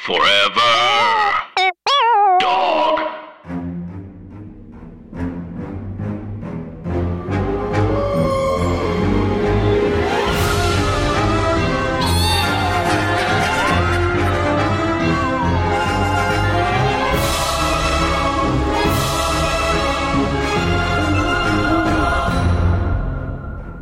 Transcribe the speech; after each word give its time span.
Forever. 0.00 1.17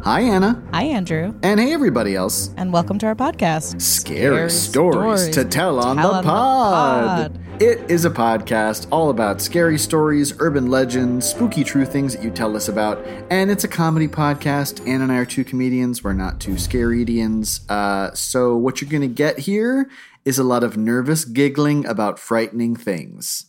Hi, 0.07 0.21
Anna. 0.21 0.63
Hi, 0.73 0.85
Andrew, 0.85 1.35
And 1.43 1.59
hey, 1.59 1.73
everybody 1.73 2.15
else. 2.15 2.51
and 2.57 2.73
welcome 2.73 2.97
to 3.01 3.07
our 3.07 3.17
podcast. 3.17 3.83
Scary, 3.83 4.49
stories, 4.49 5.31
to 5.31 5.45
tell 5.45 5.81
on, 5.81 5.97
tell 5.97 6.11
the, 6.11 6.17
on 6.19 6.25
the 6.25 6.31
pod. 6.31 7.33
pod. 7.33 7.61
It 7.61 7.91
is 7.91 8.05
a 8.05 8.11
podcast 8.11 8.87
all 8.93 9.11
about 9.11 9.41
scary 9.41 9.77
stories, 9.77 10.33
urban 10.39 10.71
legends, 10.71 11.29
spooky 11.29 11.65
true 11.65 11.85
things 11.85 12.15
that 12.15 12.23
you 12.23 12.31
tell 12.31 12.55
us 12.55 12.69
about. 12.69 13.05
And 13.31 13.51
it's 13.51 13.65
a 13.65 13.69
comedy 13.69 14.07
podcast. 14.07 14.87
Anna 14.87 15.03
and 15.03 15.13
I 15.13 15.17
are 15.17 15.25
two 15.25 15.43
comedians. 15.43 16.05
We're 16.05 16.13
not 16.13 16.39
two 16.39 16.57
scary-idians. 16.57 17.69
Uh, 17.69 18.15
so, 18.15 18.57
what 18.57 18.81
you're 18.81 18.89
going 18.91 19.03
to 19.03 19.09
get 19.09 19.41
here 19.41 19.91
is 20.25 20.39
a 20.39 20.45
lot 20.45 20.63
of 20.63 20.77
nervous 20.77 21.25
giggling 21.25 21.85
about 21.85 22.21
frightening 22.21 22.77
things. 22.77 23.47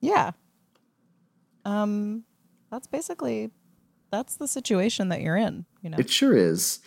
Yeah. 0.00 0.30
Um, 1.66 2.24
that's 2.70 2.86
basically 2.86 3.50
that's 4.10 4.36
the 4.36 4.48
situation 4.48 5.10
that 5.10 5.20
you're 5.20 5.36
in. 5.36 5.66
You 5.82 5.90
know, 5.90 5.96
It 5.98 6.10
sure 6.10 6.36
is. 6.36 6.80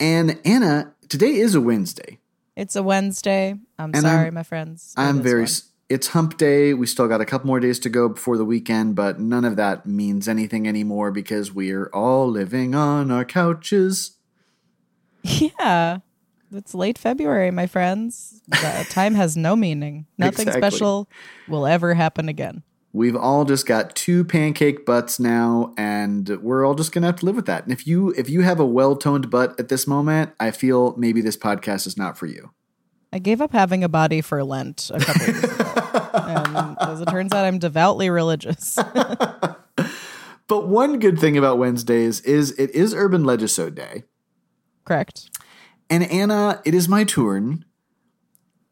And 0.00 0.38
Anna, 0.44 0.94
today 1.08 1.34
is 1.36 1.54
a 1.54 1.60
Wednesday. 1.60 2.18
it's 2.56 2.74
a 2.76 2.82
Wednesday. 2.82 3.54
I'm 3.78 3.90
And 3.94 4.02
sorry, 4.02 4.24
I'm- 4.26 4.34
my 4.34 4.42
friends. 4.42 4.94
I'm 4.96 5.22
very. 5.22 5.42
one. 5.42 5.50
It's 5.88 6.08
hump 6.08 6.36
day. 6.36 6.74
We 6.74 6.86
still 6.86 7.08
got 7.08 7.20
a 7.22 7.24
couple 7.24 7.46
more 7.46 7.60
days 7.60 7.78
to 7.80 7.88
go 7.88 8.10
before 8.10 8.36
the 8.36 8.44
weekend, 8.44 8.94
but 8.94 9.18
none 9.18 9.46
of 9.46 9.56
that 9.56 9.86
means 9.86 10.28
anything 10.28 10.68
anymore 10.68 11.10
because 11.10 11.50
we're 11.54 11.86
all 11.94 12.28
living 12.28 12.74
on 12.74 13.10
our 13.10 13.24
couches. 13.24 14.12
Yeah. 15.22 15.98
It's 16.52 16.74
late 16.74 16.96
February, 16.98 17.50
my 17.50 17.66
friends. 17.66 18.40
The 18.48 18.86
time 18.88 19.14
has 19.14 19.36
no 19.36 19.54
meaning. 19.56 20.06
Nothing 20.16 20.48
Exactly. 20.48 20.60
special 20.70 21.08
will 21.46 21.66
ever 21.66 21.92
happen 21.94 22.28
again. 22.28 22.62
We've 22.92 23.16
all 23.16 23.44
just 23.44 23.66
got 23.66 23.94
two 23.94 24.24
pancake 24.24 24.86
butts 24.86 25.20
now, 25.20 25.74
and 25.76 26.28
we're 26.42 26.66
all 26.66 26.74
just 26.74 26.92
gonna 26.92 27.06
have 27.06 27.16
to 27.16 27.26
live 27.26 27.36
with 27.36 27.46
that. 27.46 27.64
And 27.64 27.72
if 27.72 27.86
you 27.86 28.10
if 28.16 28.30
you 28.30 28.42
have 28.42 28.58
a 28.58 28.66
well 28.66 28.96
toned 28.96 29.30
butt 29.30 29.58
at 29.60 29.68
this 29.68 29.86
moment, 29.86 30.32
I 30.40 30.50
feel 30.50 30.96
maybe 30.96 31.20
this 31.20 31.36
podcast 31.36 31.86
is 31.86 31.96
not 31.96 32.16
for 32.16 32.26
you. 32.26 32.50
I 33.12 33.18
gave 33.18 33.40
up 33.40 33.52
having 33.52 33.84
a 33.84 33.88
body 33.88 34.20
for 34.20 34.42
Lent 34.44 34.90
a 34.92 35.00
couple 35.00 35.26
years 35.26 35.44
ago. 35.44 36.10
and 36.14 36.76
as 36.80 37.00
it 37.00 37.08
turns 37.08 37.32
out, 37.32 37.44
I'm 37.44 37.58
devoutly 37.58 38.10
religious. 38.10 38.78
But 40.48 40.66
one 40.66 40.98
good 40.98 41.20
thing 41.20 41.36
about 41.36 41.58
Wednesdays 41.58 42.22
is 42.22 42.52
it 42.52 42.70
is 42.70 42.94
Urban 42.94 43.22
Legisode 43.22 43.74
Day. 43.74 44.04
Correct. 44.84 45.30
And 45.90 46.02
Anna, 46.10 46.62
it 46.64 46.74
is 46.74 46.88
my 46.88 47.04
turn. 47.04 47.66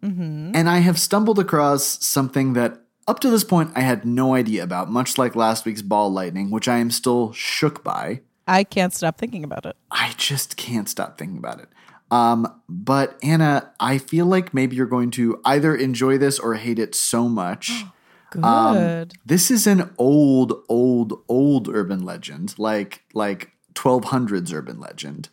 Mm-hmm. 0.02 0.52
And 0.54 0.68
I 0.68 0.78
have 0.78 0.98
stumbled 0.98 1.38
across 1.38 2.04
something 2.04 2.54
that 2.54 2.82
up 3.08 3.20
to 3.20 3.30
this 3.30 3.44
point 3.44 3.70
I 3.74 3.80
had 3.80 4.04
no 4.04 4.34
idea 4.34 4.62
about, 4.62 4.90
much 4.90 5.18
like 5.18 5.36
last 5.36 5.64
week's 5.64 5.82
ball 5.82 6.10
lightning, 6.10 6.50
which 6.50 6.68
I 6.68 6.78
am 6.78 6.90
still 6.90 7.32
shook 7.32 7.82
by. 7.84 8.22
I 8.46 8.64
can't 8.64 8.94
stop 8.94 9.18
thinking 9.18 9.44
about 9.44 9.66
it. 9.66 9.76
I 9.90 10.14
just 10.16 10.56
can't 10.56 10.88
stop 10.88 11.18
thinking 11.18 11.38
about 11.38 11.60
it. 11.60 11.68
Um, 12.10 12.60
but 12.68 13.18
Anna, 13.22 13.72
I 13.80 13.98
feel 13.98 14.26
like 14.26 14.54
maybe 14.54 14.76
you're 14.76 14.86
going 14.86 15.10
to 15.12 15.40
either 15.44 15.74
enjoy 15.74 16.18
this 16.18 16.38
or 16.38 16.54
hate 16.54 16.78
it 16.78 16.94
so 16.94 17.28
much. 17.28 17.72
Good. 18.30 18.44
Um, 18.44 19.08
This 19.24 19.50
is 19.50 19.66
an 19.66 19.90
old, 19.98 20.52
old, 20.68 21.22
old 21.28 21.68
urban 21.68 22.04
legend, 22.04 22.58
like 22.58 23.04
like 23.14 23.52
1200s 23.74 24.52
urban 24.52 24.80
legend. 24.80 25.28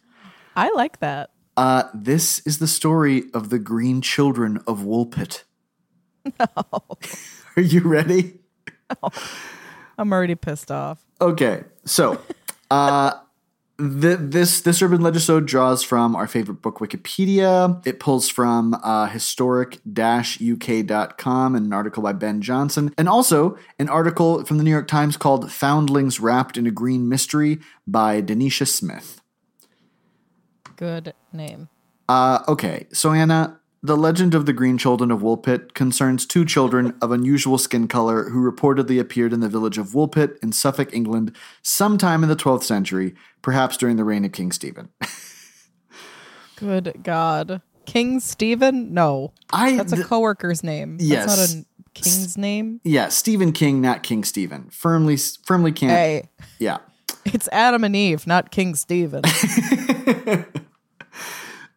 I 0.55 0.71
like 0.75 0.99
that. 0.99 1.31
Uh, 1.57 1.83
this 1.93 2.39
is 2.45 2.59
the 2.59 2.67
story 2.67 3.23
of 3.33 3.49
the 3.49 3.59
Green 3.59 4.01
Children 4.01 4.59
of 4.67 4.81
Woolpit. 4.81 5.43
Are 7.57 7.61
you 7.61 7.81
ready? 7.81 8.39
I'm 9.97 10.11
already 10.11 10.35
pissed 10.35 10.71
off. 10.71 11.05
Okay, 11.21 11.63
so 11.85 12.19
uh, 12.71 13.11
th- 13.77 14.17
this 14.19 14.61
this 14.61 14.81
urban 14.81 15.01
legisode 15.01 15.45
draws 15.45 15.83
from 15.83 16.15
our 16.15 16.25
favorite 16.27 16.63
book, 16.63 16.79
Wikipedia. 16.79 17.85
It 17.85 17.99
pulls 17.99 18.27
from 18.27 18.73
uh, 18.83 19.05
historic-uk.com 19.07 21.55
and 21.55 21.65
an 21.65 21.73
article 21.73 22.01
by 22.01 22.13
Ben 22.13 22.41
Johnson, 22.41 22.91
and 22.97 23.07
also 23.07 23.55
an 23.77 23.87
article 23.87 24.43
from 24.45 24.57
the 24.57 24.63
New 24.63 24.71
York 24.71 24.87
Times 24.87 25.15
called 25.15 25.51
"Foundlings 25.51 26.19
Wrapped 26.19 26.57
in 26.57 26.65
a 26.65 26.71
Green 26.71 27.07
Mystery" 27.07 27.59
by 27.85 28.19
Denisha 28.21 28.67
Smith. 28.67 29.21
Good 30.75 31.13
name. 31.31 31.69
Uh, 32.09 32.39
okay, 32.47 32.87
so 32.91 33.13
Anna, 33.13 33.59
the 33.85 33.97
legend 33.97 34.33
of 34.33 34.45
the 34.45 34.53
Green 34.53 34.77
Children 34.77 35.11
of 35.11 35.19
Woolpit 35.21 35.73
concerns 35.73 36.25
two 36.25 36.45
children 36.45 36.95
of 37.01 37.11
unusual 37.11 37.57
skin 37.57 37.87
color 37.89 38.29
who 38.29 38.49
reportedly 38.49 38.97
appeared 38.99 39.33
in 39.33 39.41
the 39.41 39.49
village 39.49 39.77
of 39.77 39.87
Woolpit 39.89 40.37
in 40.41 40.53
Suffolk, 40.53 40.93
England, 40.93 41.35
sometime 41.61 42.23
in 42.23 42.29
the 42.29 42.35
12th 42.35 42.63
century, 42.63 43.13
perhaps 43.41 43.75
during 43.75 43.97
the 43.97 44.05
reign 44.05 44.23
of 44.23 44.31
King 44.31 44.53
Stephen. 44.53 44.87
Good 46.55 47.01
God. 47.03 47.61
King 47.85 48.21
Stephen? 48.21 48.93
No. 48.93 49.33
I 49.51 49.75
That's 49.75 49.91
a 49.91 49.97
th- 49.97 50.07
coworker's 50.07 50.63
name. 50.63 50.97
Yes. 51.01 51.25
That's 51.35 51.53
not 51.55 51.63
a 51.63 51.65
king's 51.93 52.37
name. 52.37 52.79
yeah, 52.85 53.09
Stephen 53.09 53.51
King, 53.51 53.81
not 53.81 54.01
King 54.01 54.23
Stephen. 54.23 54.69
Firmly, 54.71 55.17
firmly 55.17 55.73
can't. 55.73 55.91
Hey, 55.91 56.29
Yeah. 56.57 56.77
it's 57.25 57.49
Adam 57.51 57.83
and 57.83 57.95
Eve, 57.95 58.25
not 58.25 58.49
King 58.51 58.75
Stephen. 58.75 59.23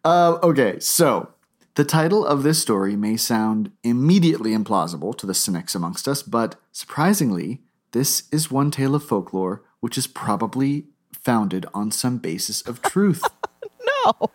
Uh, 0.05 0.39
okay, 0.41 0.79
so 0.79 1.31
the 1.77 1.85
title 1.85 2.27
of 2.27 2.43
this 2.43 2.61
story 2.61 2.97
may 2.97 3.17
sound 3.17 3.71
immediately 3.85 4.53
implausible 4.53 5.17
to 5.17 5.27
the 5.27 5.35
cynics 5.35 5.75
amongst 5.75 6.09
us, 6.09 6.23
but 6.23 6.57
surprisingly, 6.73 7.61
this 7.93 8.25
is 8.33 8.51
one 8.51 8.71
tale 8.71 8.95
of 8.95 9.05
folklore 9.05 9.63
which 9.81 9.99
is 9.99 10.07
probably 10.07 10.87
founded 11.13 11.67
on 11.75 11.91
some 11.91 12.17
basis 12.17 12.63
of 12.63 12.81
truth. 12.81 13.23
no. 14.07 14.31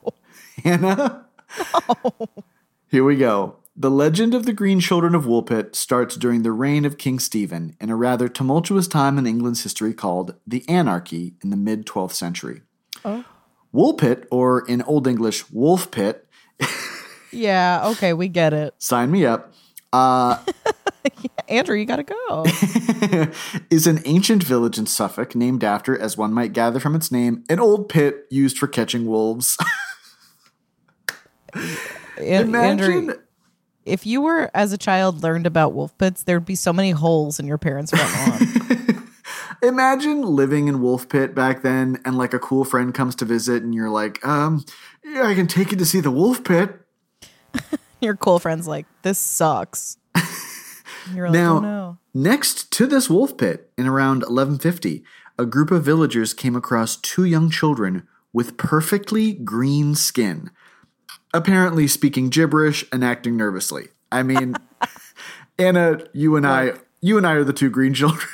Hannah? 0.64 1.26
Here 2.90 3.04
we 3.04 3.18
go. 3.18 3.56
The 3.76 3.90
legend 3.90 4.36
of 4.36 4.46
the 4.46 4.54
Green 4.54 4.80
Children 4.80 5.16
of 5.16 5.26
Woolpit 5.26 5.76
starts 5.76 6.16
during 6.16 6.44
the 6.44 6.52
reign 6.52 6.86
of 6.86 7.00
King 7.00 7.18
Stephen 7.18 7.76
in 7.82 7.90
a 7.90 7.96
rather 7.96 8.30
tumultuous 8.30 8.88
time 8.88 9.18
in 9.18 9.26
England's 9.26 9.64
history 9.64 9.94
called 9.94 10.36
the 10.46 10.64
Anarchy 10.70 11.34
in 11.42 11.50
the 11.50 11.58
mid 11.58 11.88
12th 11.88 12.12
century. 12.12 12.62
Oh. 13.04 13.26
Woolpit, 13.74 14.26
or 14.30 14.68
in 14.68 14.82
Old 14.84 15.08
English, 15.08 15.50
Wolf 15.50 15.90
Pit, 15.90 16.28
Yeah, 17.32 17.90
okay, 17.90 18.14
we 18.14 18.28
get 18.28 18.54
it. 18.54 18.74
sign 18.80 19.12
me 19.12 19.26
up, 19.26 19.54
uh, 19.94 20.38
Andrew, 21.48 21.76
you 21.76 21.86
gotta 21.86 22.04
go. 22.04 22.46
is 23.70 23.88
an 23.88 24.02
ancient 24.06 24.44
village 24.44 24.78
in 24.78 24.86
Suffolk 24.86 25.36
named 25.36 25.64
after, 25.64 25.98
as 25.98 26.18
one 26.18 26.34
might 26.34 26.54
gather 26.54 26.80
from 26.80 26.96
its 26.96 27.12
name, 27.12 27.44
an 27.50 27.60
old 27.60 27.90
pit 27.90 28.26
used 28.30 28.58
for 28.58 28.68
catching 28.68 29.06
wolves. 29.06 29.58
Imagine. 32.18 33.10
Andrew, 33.10 33.16
if 33.86 34.06
you 34.06 34.22
were, 34.22 34.50
as 34.54 34.72
a 34.72 34.78
child, 34.78 35.24
learned 35.24 35.48
about 35.48 35.74
wolf 35.74 35.98
pits, 35.98 36.24
there'd 36.24 36.46
be 36.46 36.56
so 36.56 36.72
many 36.72 36.92
holes 36.92 37.40
in 37.40 37.48
your 37.48 37.58
parents' 37.58 37.92
front 37.92 38.42
lawn. 38.42 39.08
Imagine 39.64 40.24
living 40.24 40.68
in 40.68 40.82
Wolf 40.82 41.08
Pit 41.08 41.36
back 41.36 41.62
then, 41.62 42.00
and 42.04 42.18
like 42.18 42.34
a 42.34 42.40
cool 42.40 42.64
friend 42.64 42.96
comes 42.96 43.14
to 43.16 43.26
visit, 43.26 43.62
and 43.62 43.76
you're 43.76 43.92
like, 43.92 44.26
um, 44.26 44.66
yeah, 45.04 45.28
I 45.28 45.36
can 45.36 45.46
take 45.46 45.72
you 45.72 45.78
to 45.78 45.86
see 45.86 46.00
the 46.00 46.10
Wolf 46.10 46.44
Pit. 46.44 46.81
your 48.06 48.16
cool 48.16 48.40
friend's 48.40 48.68
like, 48.68 48.86
this 49.02 49.20
sucks. 49.20 49.98
You're 51.14 51.30
like, 51.30 51.34
Now, 51.34 51.58
oh 51.58 51.60
no. 51.60 51.98
next 52.14 52.72
to 52.74 52.86
this 52.88 53.10
wolf 53.10 53.38
pit 53.38 53.72
in 53.78 53.88
around 53.88 54.20
1150, 54.20 55.04
a 55.38 55.46
group 55.46 55.72
of 55.72 55.84
villagers 55.84 56.34
came 56.34 56.56
across 56.56 56.96
two 56.98 57.24
young 57.26 57.50
children 57.50 58.08
with 58.34 58.58
perfectly 58.58 59.34
green 59.34 59.96
skin, 59.96 60.52
apparently 61.34 61.88
speaking 61.88 62.30
gibberish 62.30 62.86
and 62.92 63.04
acting 63.04 63.36
nervously. 63.38 63.90
I 64.12 64.24
mean, 64.24 64.56
Anna, 65.60 66.00
you 66.14 66.36
and 66.36 66.46
I, 66.46 66.74
you 67.02 67.18
and 67.18 67.26
I 67.26 67.34
are 67.34 67.44
the 67.44 67.54
two 67.54 67.70
green 67.70 67.94
children. 67.94 68.28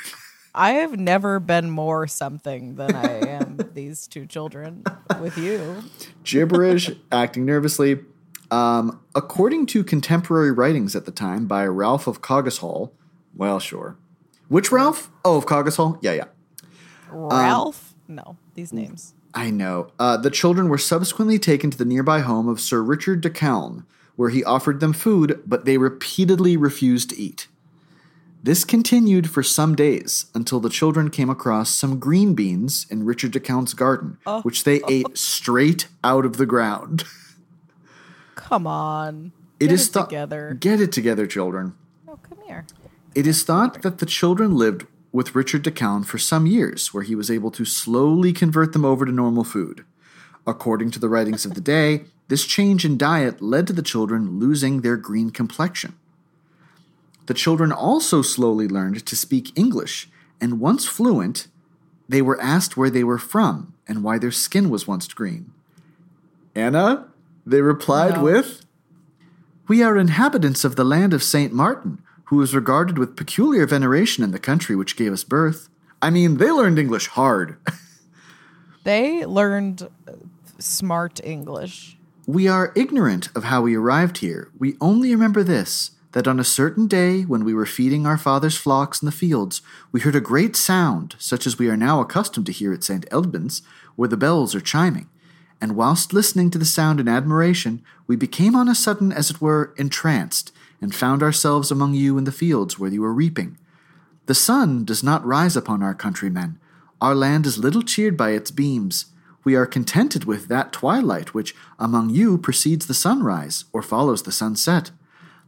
I 0.54 0.72
have 0.72 0.98
never 0.98 1.38
been 1.38 1.70
more 1.70 2.06
something 2.08 2.74
than 2.74 2.94
I 2.94 3.26
am 3.28 3.58
these 3.74 4.08
two 4.08 4.26
children 4.26 4.82
with 5.20 5.38
you. 5.38 5.84
Gibberish, 6.24 6.90
acting 7.12 7.44
nervously. 7.46 8.00
Um, 8.50 9.00
according 9.14 9.66
to 9.66 9.84
contemporary 9.84 10.52
writings 10.52 10.96
at 10.96 11.04
the 11.04 11.12
time 11.12 11.46
by 11.46 11.66
Ralph 11.66 12.06
of 12.06 12.22
Coggeshall, 12.22 12.90
well, 13.34 13.60
sure. 13.60 13.96
Which 14.48 14.72
Ralph? 14.72 15.10
Oh, 15.24 15.36
of 15.36 15.46
Coggeshall? 15.46 15.98
Yeah, 16.02 16.12
yeah. 16.12 16.24
Ralph? 17.10 17.94
no, 18.08 18.36
these 18.54 18.72
names. 18.72 19.14
I 19.34 19.50
know. 19.50 19.92
Uh, 19.98 20.16
the 20.16 20.30
children 20.30 20.68
were 20.68 20.78
subsequently 20.78 21.38
taken 21.38 21.70
to 21.70 21.78
the 21.78 21.84
nearby 21.84 22.20
home 22.20 22.48
of 22.48 22.60
Sir 22.60 22.82
Richard 22.82 23.20
de 23.20 23.30
Calne, 23.30 23.84
where 24.16 24.30
he 24.30 24.42
offered 24.42 24.80
them 24.80 24.92
food, 24.92 25.42
but 25.46 25.64
they 25.64 25.78
repeatedly 25.78 26.56
refused 26.56 27.10
to 27.10 27.18
eat. 27.18 27.46
This 28.42 28.64
continued 28.64 29.28
for 29.28 29.42
some 29.42 29.74
days 29.74 30.26
until 30.34 30.60
the 30.60 30.70
children 30.70 31.10
came 31.10 31.28
across 31.28 31.70
some 31.70 31.98
green 31.98 32.34
beans 32.34 32.86
in 32.88 33.04
Richard 33.04 33.32
de 33.32 33.40
Calne's 33.40 33.74
garden, 33.74 34.18
which 34.42 34.64
they 34.64 34.80
ate 34.88 35.18
straight 35.18 35.88
out 36.02 36.24
of 36.24 36.36
the 36.36 36.46
ground. 36.46 37.04
Come 38.38 38.66
on. 38.66 39.32
It 39.60 39.66
Get 39.66 39.72
is 39.74 39.88
it 39.88 39.92
thought- 39.92 40.08
together. 40.08 40.56
Get 40.58 40.80
it 40.80 40.92
together, 40.92 41.26
children. 41.26 41.74
Oh, 42.06 42.18
come 42.22 42.38
here. 42.46 42.64
It 43.14 43.26
is 43.26 43.42
thought 43.42 43.82
that 43.82 43.98
the 43.98 44.06
children 44.06 44.54
lived 44.56 44.86
with 45.10 45.34
Richard 45.34 45.62
de 45.62 45.70
Calne 45.70 46.04
for 46.04 46.18
some 46.18 46.46
years, 46.46 46.94
where 46.94 47.02
he 47.02 47.14
was 47.14 47.30
able 47.30 47.50
to 47.50 47.64
slowly 47.64 48.32
convert 48.32 48.72
them 48.72 48.84
over 48.84 49.04
to 49.04 49.10
normal 49.12 49.42
food. 49.44 49.84
According 50.46 50.90
to 50.92 50.98
the 50.98 51.08
writings 51.08 51.44
of 51.44 51.54
the 51.54 51.60
day, 51.76 52.04
this 52.28 52.46
change 52.46 52.84
in 52.84 52.96
diet 52.96 53.42
led 53.42 53.66
to 53.66 53.72
the 53.72 53.82
children 53.82 54.38
losing 54.38 54.80
their 54.82 54.96
green 54.96 55.30
complexion. 55.30 55.96
The 57.26 57.34
children 57.34 57.72
also 57.72 58.22
slowly 58.22 58.68
learned 58.68 59.04
to 59.04 59.16
speak 59.16 59.52
English, 59.58 60.08
and 60.40 60.60
once 60.60 60.86
fluent, 60.86 61.48
they 62.08 62.22
were 62.22 62.40
asked 62.40 62.76
where 62.76 62.90
they 62.90 63.04
were 63.04 63.18
from 63.18 63.74
and 63.88 64.02
why 64.04 64.18
their 64.18 64.30
skin 64.30 64.70
was 64.70 64.86
once 64.86 65.08
green. 65.08 65.52
Anna, 66.54 67.08
they 67.50 67.60
replied 67.62 68.14
No. 68.16 68.22
with, 68.24 68.64
we 69.68 69.82
are 69.82 69.96
inhabitants 69.96 70.64
of 70.64 70.76
the 70.76 70.84
land 70.84 71.12
of 71.14 71.22
Saint 71.22 71.52
Martin, 71.52 71.98
who 72.26 72.40
is 72.42 72.54
regarded 72.54 72.98
with 72.98 73.16
peculiar 73.16 73.66
veneration 73.66 74.22
in 74.24 74.30
the 74.32 74.38
country 74.38 74.76
which 74.76 74.96
gave 74.96 75.12
us 75.12 75.24
birth. 75.24 75.68
I 76.00 76.10
mean, 76.10 76.36
they 76.36 76.50
learned 76.50 76.78
English 76.78 77.08
hard. 77.08 77.56
They 78.84 79.26
learned 79.26 79.82
uh, 79.82 80.12
smart 80.58 81.20
English. 81.22 81.98
we 82.26 82.48
are 82.48 82.72
ignorant 82.74 83.28
of 83.36 83.44
how 83.44 83.60
we 83.62 83.74
arrived 83.76 84.18
here. 84.18 84.50
We 84.58 84.76
only 84.80 85.10
remember 85.10 85.42
this 85.42 85.90
that 86.12 86.26
on 86.28 86.40
a 86.40 86.44
certain 86.44 86.86
day 86.86 87.22
when 87.22 87.44
we 87.44 87.52
were 87.52 87.66
feeding 87.66 88.06
our 88.06 88.16
father's 88.16 88.56
flocks 88.56 89.02
in 89.02 89.06
the 89.06 89.12
fields, 89.12 89.60
we 89.92 90.00
heard 90.00 90.16
a 90.16 90.20
great 90.32 90.56
sound, 90.56 91.16
such 91.18 91.46
as 91.46 91.58
we 91.58 91.68
are 91.68 91.76
now 91.76 92.00
accustomed 92.00 92.46
to 92.46 92.52
hear 92.52 92.72
at 92.72 92.82
St. 92.84 93.04
Edmund's, 93.12 93.60
where 93.94 94.08
the 94.08 94.16
bells 94.16 94.54
are 94.54 94.60
chiming. 94.60 95.08
And 95.60 95.74
whilst 95.74 96.12
listening 96.12 96.50
to 96.50 96.58
the 96.58 96.64
sound 96.64 97.00
in 97.00 97.08
admiration, 97.08 97.82
we 98.06 98.16
became 98.16 98.54
on 98.54 98.68
a 98.68 98.74
sudden, 98.74 99.12
as 99.12 99.30
it 99.30 99.40
were, 99.40 99.74
entranced, 99.76 100.52
and 100.80 100.94
found 100.94 101.22
ourselves 101.22 101.70
among 101.70 101.94
you 101.94 102.16
in 102.16 102.24
the 102.24 102.32
fields 102.32 102.78
where 102.78 102.90
you 102.90 103.02
were 103.02 103.12
reaping. 103.12 103.58
The 104.26 104.34
sun 104.34 104.84
does 104.84 105.02
not 105.02 105.24
rise 105.24 105.56
upon 105.56 105.82
our 105.82 105.94
countrymen. 105.94 106.60
Our 107.00 107.14
land 107.14 107.46
is 107.46 107.58
little 107.58 107.82
cheered 107.82 108.16
by 108.16 108.30
its 108.30 108.50
beams. 108.50 109.06
We 109.42 109.56
are 109.56 109.66
contented 109.66 110.24
with 110.24 110.48
that 110.48 110.72
twilight 110.72 111.34
which 111.34 111.54
among 111.78 112.10
you 112.10 112.38
precedes 112.38 112.86
the 112.86 112.94
sunrise 112.94 113.64
or 113.72 113.82
follows 113.82 114.22
the 114.22 114.32
sunset. 114.32 114.90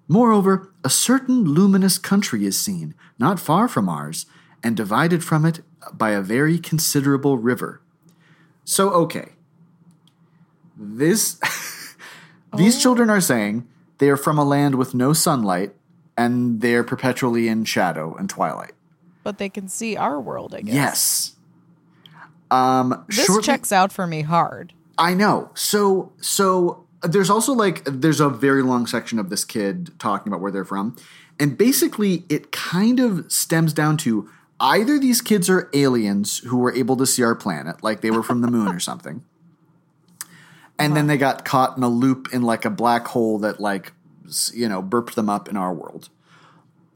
Moreover, 0.08 0.72
a 0.82 0.90
certain 0.90 1.44
luminous 1.44 1.98
country 1.98 2.44
is 2.44 2.58
seen, 2.58 2.94
not 3.18 3.38
far 3.38 3.68
from 3.68 3.88
ours, 3.88 4.26
and 4.62 4.76
divided 4.76 5.22
from 5.22 5.44
it 5.44 5.60
by 5.92 6.10
a 6.10 6.22
very 6.22 6.58
considerable 6.58 7.38
river. 7.38 7.80
So, 8.64 8.90
okay. 8.90 9.32
This 10.82 11.38
these 12.56 12.80
children 12.80 13.10
are 13.10 13.20
saying 13.20 13.68
they 13.98 14.08
are 14.08 14.16
from 14.16 14.38
a 14.38 14.44
land 14.44 14.76
with 14.76 14.94
no 14.94 15.12
sunlight 15.12 15.74
and 16.16 16.60
they're 16.62 16.82
perpetually 16.82 17.48
in 17.48 17.64
shadow 17.66 18.16
and 18.16 18.30
twilight. 18.30 18.72
But 19.22 19.36
they 19.36 19.50
can 19.50 19.68
see 19.68 19.96
our 19.96 20.18
world, 20.18 20.54
I 20.54 20.62
guess. 20.62 20.74
Yes. 20.74 21.36
Um 22.50 23.04
This 23.08 23.26
shortly- 23.26 23.42
checks 23.44 23.72
out 23.72 23.92
for 23.92 24.06
me 24.06 24.22
hard. 24.22 24.72
I 24.96 25.12
know. 25.14 25.50
So 25.54 26.12
so 26.20 26.86
there's 27.02 27.28
also 27.30 27.52
like 27.52 27.84
there's 27.84 28.20
a 28.20 28.28
very 28.30 28.62
long 28.62 28.86
section 28.86 29.18
of 29.18 29.28
this 29.30 29.44
kid 29.44 29.90
talking 29.98 30.32
about 30.32 30.40
where 30.40 30.50
they're 30.52 30.64
from. 30.64 30.96
And 31.38 31.56
basically 31.58 32.24
it 32.28 32.52
kind 32.52 33.00
of 33.00 33.30
stems 33.30 33.72
down 33.74 33.96
to 33.98 34.28
either 34.60 34.98
these 34.98 35.20
kids 35.22 35.48
are 35.50 35.70
aliens 35.74 36.38
who 36.38 36.56
were 36.58 36.72
able 36.74 36.96
to 36.96 37.06
see 37.06 37.22
our 37.22 37.34
planet, 37.34 37.82
like 37.82 38.00
they 38.00 38.10
were 38.10 38.22
from 38.22 38.40
the 38.40 38.48
moon 38.50 38.68
or 38.68 38.80
something. 38.90 39.24
And 40.80 40.96
then 40.96 41.06
they 41.06 41.16
got 41.16 41.44
caught 41.44 41.76
in 41.76 41.82
a 41.82 41.88
loop 41.88 42.28
in 42.32 42.42
like 42.42 42.64
a 42.64 42.70
black 42.70 43.06
hole 43.08 43.38
that 43.40 43.60
like 43.60 43.92
you 44.52 44.68
know 44.68 44.82
burped 44.82 45.16
them 45.16 45.28
up 45.28 45.48
in 45.48 45.56
our 45.56 45.72
world. 45.72 46.08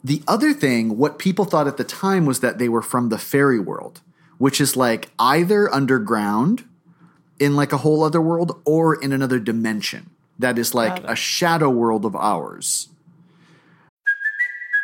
The 0.03 0.23
other 0.29 0.53
thing, 0.53 0.99
what 0.99 1.19
people 1.19 1.47
thought 1.47 1.67
at 1.67 1.79
the 1.79 1.85
time 1.85 2.27
was 2.27 2.41
that 2.41 2.59
they 2.59 2.69
were 2.69 2.83
from 2.83 3.09
the 3.09 3.19
fairy 3.19 3.59
world, 3.59 4.03
which 4.37 4.61
is 4.61 4.77
like 4.77 5.11
either 5.19 5.73
underground 5.73 6.65
in 7.39 7.57
like 7.57 7.73
a 7.73 7.79
whole 7.79 8.05
other 8.05 8.21
world 8.21 8.61
or 8.65 8.95
in 8.95 9.13
another 9.13 9.39
dimension 9.39 10.11
that 10.39 10.59
is 10.59 10.75
like 10.75 11.03
a 11.05 11.17
shadow 11.17 11.71
world 11.71 12.05
of 12.05 12.15
ours. 12.17 12.89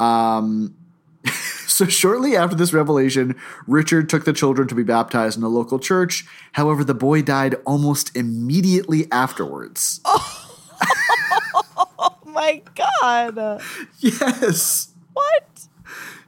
Um, 0.00 0.74
so 1.66 1.86
shortly 1.86 2.36
after 2.36 2.56
this 2.56 2.72
revelation, 2.72 3.36
Richard 3.66 4.08
took 4.08 4.24
the 4.24 4.32
children 4.32 4.68
to 4.68 4.74
be 4.74 4.82
baptized 4.82 5.36
in 5.36 5.44
a 5.44 5.48
local 5.48 5.78
church. 5.78 6.24
However, 6.52 6.84
the 6.84 6.94
boy 6.94 7.22
died 7.22 7.56
almost 7.64 8.16
immediately 8.16 9.10
afterwards. 9.10 10.00
Oh 11.98 12.16
my 12.24 12.62
god. 12.74 13.62
Yes. 13.98 14.92
What? 15.14 15.68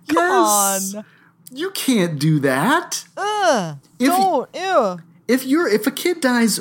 Come 0.08 0.16
yes. 0.16 0.94
on. 0.94 1.04
You 1.50 1.70
can't 1.70 2.18
do 2.18 2.38
that. 2.40 3.04
Ugh. 3.16 3.76
If- 3.98 4.08
Don't. 4.08 4.48
Ew. 4.54 5.00
If 5.26 5.44
you're 5.44 5.68
if 5.68 5.86
a 5.86 5.90
kid 5.90 6.20
dies 6.22 6.60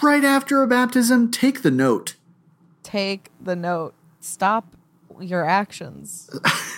right 0.00 0.24
after 0.24 0.62
a 0.62 0.68
baptism, 0.68 1.30
take 1.32 1.62
the 1.62 1.72
note. 1.72 2.14
Take 2.84 3.30
the 3.40 3.56
note. 3.56 3.94
Stop 4.20 4.75
your 5.20 5.44
actions. 5.44 6.30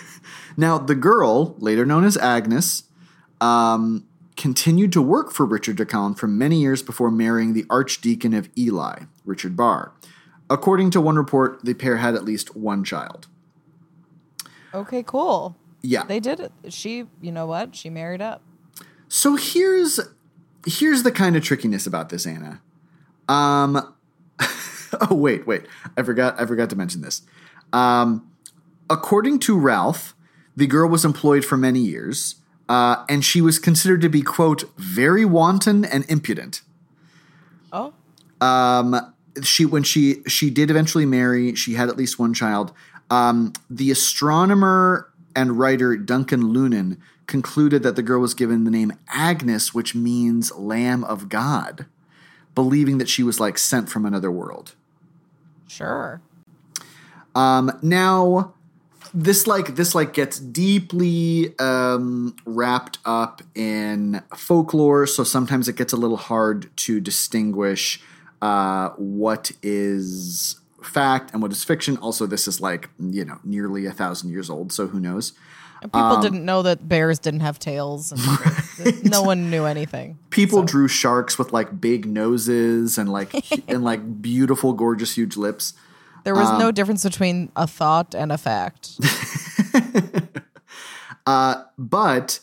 Now, 0.59 0.77
the 0.77 0.97
girl, 0.97 1.55
later 1.61 1.87
known 1.87 2.05
as 2.05 2.17
Agnes, 2.17 2.83
um, 3.41 4.05
continued 4.37 4.93
to 4.93 5.01
work 5.01 5.31
for 5.31 5.47
Richard 5.47 5.77
de 5.77 5.87
Calne 5.87 6.17
for 6.17 6.27
many 6.27 6.61
years 6.61 6.83
before 6.83 7.13
marrying 7.13 7.53
the 7.53 7.65
Archdeacon 7.71 8.35
of 8.35 8.49
Ely, 8.59 9.05
Richard 9.25 9.57
Barre. 9.57 9.93
According 10.51 10.91
to 10.91 11.01
one 11.01 11.15
report, 11.15 11.65
the 11.65 11.75
pair 11.75 11.99
had 11.99 12.17
at 12.17 12.25
least 12.25 12.57
one 12.57 12.83
child. 12.83 13.29
Okay, 14.75 15.05
cool. 15.05 15.57
Yeah. 15.81 16.03
They 16.03 16.19
did 16.19 16.41
it. 16.41 16.51
She, 16.71 17.05
you 17.21 17.31
know 17.31 17.47
what? 17.47 17.77
She 17.77 17.89
married 17.89 18.21
up. 18.21 18.43
So 19.07 19.37
here's 19.37 20.01
here's 20.67 21.05
the 21.05 21.13
kind 21.13 21.37
of 21.37 21.43
trickiness 21.43 21.87
about 21.87 22.09
this, 22.09 22.27
Anna. 22.27 22.61
Um 23.29 23.95
oh 25.01 25.15
wait, 25.15 25.47
wait. 25.47 25.63
I 25.97 26.03
forgot 26.03 26.39
I 26.39 26.45
forgot 26.47 26.69
to 26.71 26.77
mention 26.77 27.01
this. 27.01 27.23
Um 27.73 28.28
according 28.91 29.39
to 29.41 29.59
Ralph, 29.59 30.15
the 30.57 30.67
girl 30.67 30.89
was 30.89 31.05
employed 31.05 31.45
for 31.45 31.57
many 31.57 31.81
years, 31.81 32.37
uh, 32.69 33.05
and 33.09 33.25
she 33.25 33.41
was 33.41 33.59
considered 33.59 34.01
to 34.03 34.09
be, 34.09 34.23
quote, 34.23 34.65
very 34.77 35.25
wanton 35.25 35.85
and 35.85 36.05
impudent. 36.09 36.63
Oh, 37.73 37.93
Um, 38.41 39.15
she 39.43 39.65
when 39.65 39.83
she 39.83 40.23
she 40.27 40.51
did 40.51 40.71
eventually 40.71 41.07
marry, 41.07 41.55
she 41.55 41.75
had 41.75 41.89
at 41.89 41.97
least 41.97 42.19
one 42.19 42.35
child. 42.35 42.73
Um, 43.11 43.53
the 43.71 43.91
astronomer 43.91 45.13
and 45.35 45.59
writer 45.59 45.97
Duncan 45.97 46.43
Lunan 46.43 46.99
concluded 47.27 47.83
that 47.83 47.95
the 47.95 48.03
girl 48.03 48.21
was 48.21 48.35
given 48.35 48.65
the 48.65 48.71
name 48.71 48.93
Agnes, 49.09 49.75
which 49.75 49.95
means 49.95 50.51
Lamb 50.57 51.05
of 51.05 51.29
God, 51.29 51.87
believing 52.55 52.99
that 52.99 53.09
she 53.09 53.23
was 53.23 53.39
like 53.39 53.59
sent 53.59 53.89
from 53.89 54.05
another 54.05 54.31
world. 54.31 54.75
sure. 55.69 56.21
Um, 57.35 57.79
now, 57.83 58.55
this 59.15 59.47
like 59.47 59.77
this 59.77 59.95
like 59.95 60.13
gets 60.13 60.39
deeply 60.39 61.59
um, 61.59 62.37
wrapped 62.45 62.99
up 63.05 63.43
in 63.55 64.23
folklore, 64.37 65.07
so 65.07 65.25
sometimes 65.25 65.69
it 65.69 65.77
gets 65.77 65.93
a 65.93 65.97
little 65.97 66.17
hard 66.17 66.71
to 66.79 67.01
distinguish 67.01 68.01
uh, 68.43 68.91
what 68.91 69.53
is 69.63 70.61
fact 70.83 71.33
and 71.33 71.43
what 71.43 71.53
is 71.53 71.65
fiction. 71.65 71.97
Also, 71.99 72.27
this 72.27 72.47
is 72.49 72.61
like 72.61 72.89
you 72.99 73.25
know 73.25 73.39
nearly 73.45 73.87
a 73.87 73.93
thousand 73.93 74.31
years 74.31 74.49
old, 74.51 74.73
so 74.73 74.87
who 74.87 75.01
knows? 75.01 75.33
People 75.81 76.01
Um, 76.01 76.21
didn't 76.23 76.45
know 76.45 76.63
that 76.63 76.89
bears 76.89 77.21
didn't 77.21 77.41
have 77.41 77.61
tails. 77.61 78.13
And 78.13 79.05
no 79.11 79.23
one 79.23 79.49
knew 79.49 79.65
anything. 79.65 80.19
People 80.31 80.65
drew 80.65 80.89
sharks 80.89 81.39
with 81.39 81.53
like 81.53 81.81
big 81.81 82.05
noses 82.05 82.99
and 82.99 83.09
like 83.13 83.33
and 83.69 83.85
like 83.85 84.21
beautiful, 84.21 84.73
gorgeous, 84.73 85.17
huge 85.17 85.37
lips. 85.37 85.75
There 86.25 86.35
was 86.35 86.49
Um, 86.49 86.59
no 86.59 86.71
difference 86.73 87.03
between 87.05 87.51
a 87.57 87.67
thought 87.67 88.15
and 88.15 88.31
a 88.33 88.39
fact. 88.39 88.99
But 91.79 92.41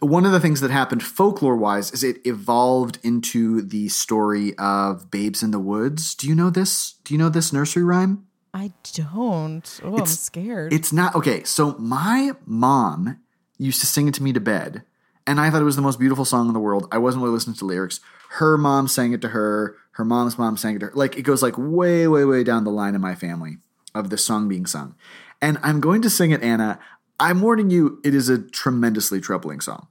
one 0.00 0.24
of 0.26 0.32
the 0.32 0.40
things 0.40 0.60
that 0.60 0.70
happened 0.70 1.02
folklore 1.02 1.56
wise 1.56 1.92
is 1.92 2.02
it 2.02 2.24
evolved 2.26 2.98
into 3.02 3.60
the 3.62 3.88
story 3.88 4.56
of 4.58 5.10
Babes 5.10 5.42
in 5.42 5.50
the 5.50 5.58
Woods. 5.58 6.14
Do 6.14 6.26
you 6.28 6.34
know 6.34 6.50
this? 6.50 6.94
Do 7.04 7.14
you 7.14 7.18
know 7.18 7.28
this 7.28 7.52
nursery 7.52 7.82
rhyme? 7.82 8.26
I 8.52 8.72
don't. 8.94 9.80
Oh, 9.84 9.98
I'm 9.98 10.06
scared. 10.06 10.72
It's 10.72 10.92
not 10.92 11.14
okay. 11.14 11.44
So 11.44 11.76
my 11.78 12.32
mom 12.46 13.18
used 13.58 13.80
to 13.80 13.86
sing 13.86 14.08
it 14.08 14.14
to 14.14 14.22
me 14.22 14.32
to 14.32 14.40
bed, 14.40 14.82
and 15.26 15.40
I 15.40 15.50
thought 15.50 15.60
it 15.62 15.66
was 15.66 15.76
the 15.76 15.82
most 15.82 15.98
beautiful 16.00 16.24
song 16.24 16.48
in 16.48 16.54
the 16.54 16.60
world. 16.60 16.88
I 16.90 16.98
wasn't 16.98 17.22
really 17.22 17.34
listening 17.34 17.56
to 17.56 17.64
lyrics. 17.64 18.00
Her 18.30 18.56
mom 18.58 18.88
sang 18.88 19.12
it 19.12 19.20
to 19.22 19.28
her. 19.28 19.76
Her 19.92 20.04
mom's 20.04 20.38
mom 20.38 20.56
sang 20.56 20.76
it 20.76 20.78
to 20.80 20.86
her. 20.86 20.92
Like 20.94 21.16
it 21.16 21.22
goes 21.22 21.42
like 21.42 21.54
way, 21.58 22.06
way, 22.06 22.24
way 22.24 22.44
down 22.44 22.64
the 22.64 22.70
line 22.70 22.94
in 22.94 23.00
my 23.00 23.14
family 23.14 23.58
of 23.94 24.10
this 24.10 24.24
song 24.24 24.48
being 24.48 24.66
sung. 24.66 24.94
And 25.42 25.58
I'm 25.62 25.80
going 25.80 26.02
to 26.02 26.10
sing 26.10 26.30
it, 26.30 26.42
Anna. 26.42 26.78
I'm 27.18 27.42
warning 27.42 27.70
you, 27.70 28.00
it 28.04 28.14
is 28.14 28.28
a 28.28 28.38
tremendously 28.38 29.20
troubling 29.20 29.60
song. 29.60 29.88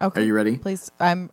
okay. 0.00 0.20
Are 0.20 0.24
you 0.24 0.34
ready? 0.34 0.58
Please, 0.58 0.90
I'm. 0.98 1.30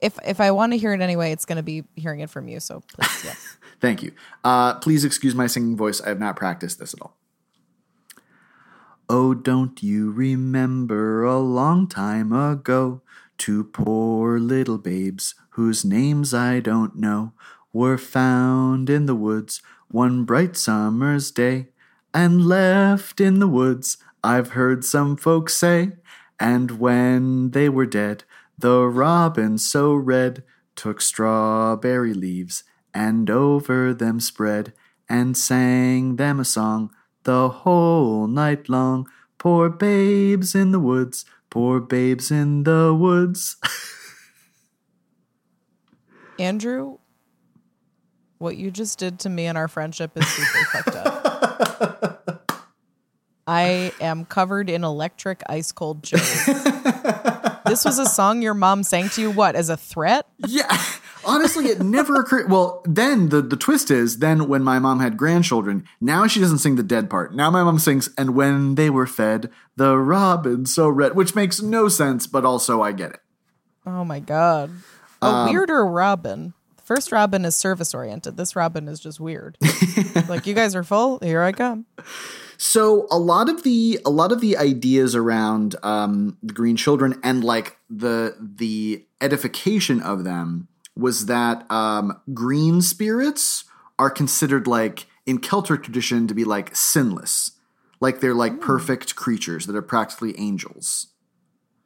If 0.00 0.18
if 0.24 0.40
I 0.40 0.50
want 0.50 0.72
to 0.72 0.78
hear 0.78 0.92
it 0.92 1.00
anyway, 1.00 1.32
it's 1.32 1.44
going 1.46 1.56
to 1.56 1.62
be 1.62 1.84
hearing 1.96 2.20
it 2.20 2.28
from 2.28 2.48
you. 2.48 2.60
So 2.60 2.82
please, 2.92 3.24
yes. 3.24 3.56
Thank 3.80 4.02
you. 4.02 4.12
Uh, 4.42 4.74
please 4.74 5.04
excuse 5.04 5.34
my 5.34 5.46
singing 5.46 5.76
voice. 5.76 6.00
I 6.00 6.08
have 6.08 6.20
not 6.20 6.36
practiced 6.36 6.78
this 6.78 6.94
at 6.94 7.00
all. 7.00 7.16
Oh, 9.08 9.34
don't 9.34 9.82
you 9.82 10.10
remember 10.10 11.24
a 11.24 11.38
long 11.38 11.86
time 11.86 12.32
ago? 12.32 13.02
Two 13.38 13.64
poor 13.64 14.38
little 14.38 14.78
babes, 14.78 15.34
whose 15.50 15.84
names 15.84 16.32
I 16.32 16.60
don't 16.60 16.96
know, 16.96 17.32
were 17.72 17.98
found 17.98 18.88
in 18.88 19.06
the 19.06 19.14
woods 19.14 19.60
one 19.88 20.24
bright 20.24 20.56
summer's 20.56 21.30
day, 21.30 21.68
and 22.12 22.46
left 22.46 23.20
in 23.20 23.38
the 23.38 23.48
woods, 23.48 23.96
I've 24.22 24.50
heard 24.50 24.84
some 24.84 25.16
folks 25.16 25.56
say. 25.56 25.92
And 26.40 26.72
when 26.72 27.50
they 27.50 27.68
were 27.68 27.86
dead, 27.86 28.24
the 28.58 28.86
robin 28.86 29.58
so 29.58 29.94
red 29.94 30.42
took 30.74 31.00
strawberry 31.00 32.14
leaves 32.14 32.64
and 32.92 33.28
over 33.30 33.92
them 33.94 34.20
spread 34.20 34.72
and 35.08 35.36
sang 35.36 36.16
them 36.16 36.40
a 36.40 36.44
song 36.44 36.90
the 37.24 37.48
whole 37.48 38.26
night 38.26 38.68
long. 38.68 39.06
Poor 39.38 39.68
babes 39.68 40.54
in 40.54 40.70
the 40.72 40.80
woods, 40.80 41.24
poor 41.54 41.78
babes 41.78 42.32
in 42.32 42.64
the 42.64 42.92
woods. 42.92 43.56
Andrew, 46.40 46.98
what 48.38 48.56
you 48.56 48.72
just 48.72 48.98
did 48.98 49.20
to 49.20 49.28
me 49.28 49.46
and 49.46 49.56
our 49.56 49.68
friendship 49.68 50.10
is 50.16 50.26
super 50.26 50.64
fucked 50.72 50.96
up. 50.96 52.50
I 53.46 53.92
am 54.00 54.24
covered 54.24 54.68
in 54.68 54.82
electric 54.82 55.44
ice 55.48 55.70
cold 55.70 56.02
chills. 56.02 56.44
this 57.66 57.84
was 57.84 58.00
a 58.00 58.06
song 58.06 58.42
your 58.42 58.54
mom 58.54 58.82
sang 58.82 59.08
to 59.10 59.20
you, 59.20 59.30
what, 59.30 59.54
as 59.54 59.68
a 59.68 59.76
threat? 59.76 60.26
yeah. 60.48 60.76
Honestly, 61.26 61.66
it 61.66 61.80
never 61.82 62.16
occurred. 62.16 62.50
Well, 62.50 62.82
then 62.84 63.28
the, 63.30 63.40
the 63.42 63.56
twist 63.56 63.90
is 63.90 64.18
then 64.18 64.48
when 64.48 64.62
my 64.62 64.78
mom 64.78 65.00
had 65.00 65.16
grandchildren, 65.16 65.84
now 66.00 66.26
she 66.26 66.40
doesn't 66.40 66.58
sing 66.58 66.76
the 66.76 66.82
dead 66.82 67.08
part. 67.10 67.34
Now 67.34 67.50
my 67.50 67.62
mom 67.62 67.78
sings, 67.78 68.08
and 68.16 68.34
when 68.34 68.74
they 68.74 68.90
were 68.90 69.06
fed, 69.06 69.50
the 69.76 69.96
robin 69.98 70.66
so 70.66 70.88
red, 70.88 71.14
which 71.16 71.34
makes 71.34 71.60
no 71.62 71.88
sense, 71.88 72.26
but 72.26 72.44
also 72.44 72.82
I 72.82 72.92
get 72.92 73.10
it. 73.12 73.20
Oh 73.86 74.04
my 74.04 74.20
God. 74.20 74.70
A 75.22 75.26
Um, 75.26 75.50
weirder 75.50 75.84
Robin. 75.86 76.54
The 76.76 76.82
first 76.82 77.12
Robin 77.12 77.44
is 77.44 77.54
service 77.54 77.94
oriented. 77.94 78.36
This 78.36 78.54
Robin 78.56 78.88
is 78.88 79.00
just 79.00 79.20
weird. 79.20 79.56
like, 80.28 80.46
you 80.46 80.54
guys 80.54 80.74
are 80.74 80.84
full. 80.84 81.18
Here 81.20 81.42
I 81.42 81.52
come. 81.52 81.86
So 82.56 83.06
a 83.10 83.18
lot 83.18 83.48
of 83.48 83.62
the 83.64 83.98
a 84.06 84.10
lot 84.10 84.30
of 84.32 84.40
the 84.40 84.56
ideas 84.56 85.14
around 85.16 85.74
um, 85.82 86.38
the 86.42 86.52
Green 86.54 86.76
Children 86.76 87.18
and 87.24 87.42
like 87.42 87.78
the 87.90 88.36
the 88.40 89.04
edification 89.20 90.00
of 90.00 90.22
them 90.24 90.68
was 90.96 91.26
that 91.26 91.70
um, 91.70 92.20
green 92.32 92.80
spirits 92.80 93.64
are 93.98 94.10
considered 94.10 94.66
like 94.66 95.06
in 95.26 95.38
Celtic 95.38 95.82
tradition 95.82 96.26
to 96.28 96.34
be 96.34 96.44
like 96.44 96.74
sinless, 96.74 97.52
like 98.00 98.20
they're 98.20 98.34
like 98.34 98.60
perfect 98.60 99.16
creatures 99.16 99.66
that 99.66 99.76
are 99.76 99.82
practically 99.82 100.38
angels. 100.38 101.08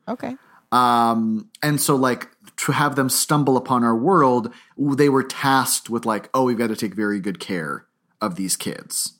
Okay. 0.06 0.36
Um, 0.72 1.50
and 1.62 1.80
so 1.80 1.96
like 1.96 2.28
to 2.56 2.72
have 2.72 2.96
them 2.96 3.08
stumble 3.08 3.56
upon 3.56 3.84
our 3.84 3.96
world, 3.96 4.52
they 4.76 5.08
were 5.08 5.22
tasked 5.22 5.88
with 5.88 6.04
like, 6.04 6.28
oh, 6.34 6.44
we've 6.44 6.58
got 6.58 6.68
to 6.68 6.76
take 6.76 6.94
very 6.94 7.20
good 7.20 7.38
care 7.40 7.86
of 8.20 8.34
these 8.34 8.56
kids. 8.56 9.18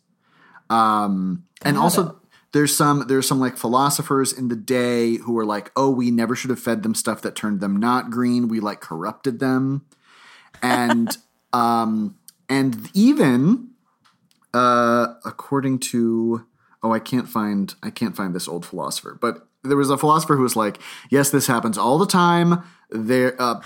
Um, 0.68 1.44
and 1.62 1.78
also. 1.78 2.20
There's 2.52 2.74
some 2.74 3.06
there's 3.08 3.28
some 3.28 3.40
like 3.40 3.56
philosophers 3.56 4.32
in 4.32 4.48
the 4.48 4.56
day 4.56 5.16
who 5.16 5.32
were 5.32 5.44
like, 5.44 5.70
oh, 5.76 5.90
we 5.90 6.10
never 6.10 6.34
should 6.34 6.50
have 6.50 6.60
fed 6.60 6.82
them 6.82 6.94
stuff 6.94 7.20
that 7.22 7.34
turned 7.34 7.60
them 7.60 7.76
not 7.76 8.10
green. 8.10 8.48
We 8.48 8.60
like 8.60 8.80
corrupted 8.80 9.38
them, 9.38 9.84
and 10.62 11.16
um, 11.52 12.16
and 12.48 12.90
even 12.94 13.70
uh, 14.54 15.14
according 15.24 15.80
to 15.80 16.46
oh, 16.82 16.92
I 16.92 17.00
can't 17.00 17.28
find 17.28 17.74
I 17.82 17.90
can't 17.90 18.16
find 18.16 18.34
this 18.34 18.48
old 18.48 18.64
philosopher, 18.64 19.18
but 19.20 19.46
there 19.62 19.76
was 19.76 19.90
a 19.90 19.98
philosopher 19.98 20.36
who 20.36 20.42
was 20.42 20.56
like, 20.56 20.78
yes, 21.10 21.30
this 21.30 21.46
happens 21.46 21.76
all 21.76 21.98
the 21.98 22.06
time. 22.06 22.62
There. 22.90 23.40
Uh, 23.40 23.60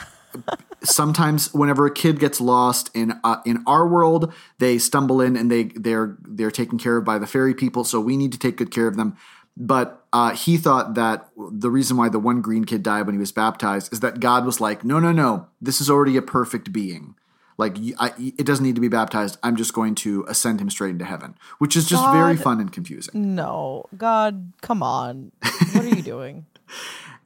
sometimes 0.85 1.53
whenever 1.55 1.87
a 1.87 1.93
kid 1.93 2.19
gets 2.19 2.41
lost 2.41 2.91
in 2.95 3.13
uh, 3.25 3.41
in 3.45 3.63
our 3.67 3.87
world 3.87 4.33
they 4.59 4.79
stumble 4.79 5.21
in 5.21 5.37
and 5.37 5.51
they 5.51 5.65
they're 5.75 6.17
they're 6.23 6.51
taken 6.51 6.79
care 6.79 6.97
of 6.99 7.05
by 7.05 7.19
the 7.19 7.27
fairy 7.27 7.55
people 7.55 7.85
so 7.85 8.01
we 8.01 8.17
need 8.17 8.33
to 8.33 8.39
take 8.39 8.57
good 8.57 8.71
care 8.71 8.87
of 8.87 8.97
them 8.97 9.17
but 9.57 10.07
uh, 10.15 10.35
he 10.35 10.57
thought 10.57 10.95
that 10.95 11.29
the 11.37 11.71
reason 11.71 11.97
why 11.97 12.09
the 12.09 12.19
one 12.19 12.41
green 12.41 12.65
kid 12.65 12.83
died 12.83 13.05
when 13.07 13.15
he 13.15 13.19
was 13.19 13.33
baptized 13.33 13.93
is 13.93 14.01
that 14.01 14.21
god 14.21 14.45
was 14.45 14.61
like 14.61 14.85
no 14.85 14.99
no 14.99 15.13
no 15.13 15.47
this 15.61 15.81
is 15.81 15.89
already 15.91 16.17
a 16.17 16.23
perfect 16.23 16.73
being 16.73 17.15
like 17.59 17.77
I 17.99 18.13
it 18.19 18.47
doesn't 18.47 18.65
need 18.65 18.75
to 18.77 18.81
be 18.81 18.89
baptized 18.89 19.39
i'm 19.43 19.57
just 19.57 19.73
going 19.75 19.95
to 19.97 20.25
ascend 20.29 20.61
him 20.61 20.71
straight 20.71 20.91
into 20.91 21.05
heaven 21.05 21.37
which 21.59 21.77
is 21.77 21.87
just 21.87 22.05
very 22.13 22.37
fun 22.37 22.61
and 22.61 22.73
confusing 22.73 23.35
No. 23.35 23.85
God, 23.97 24.53
come 24.63 24.83
on. 24.83 25.33
What 25.73 25.85
are 25.85 25.89
you 25.89 26.03
doing? 26.03 26.47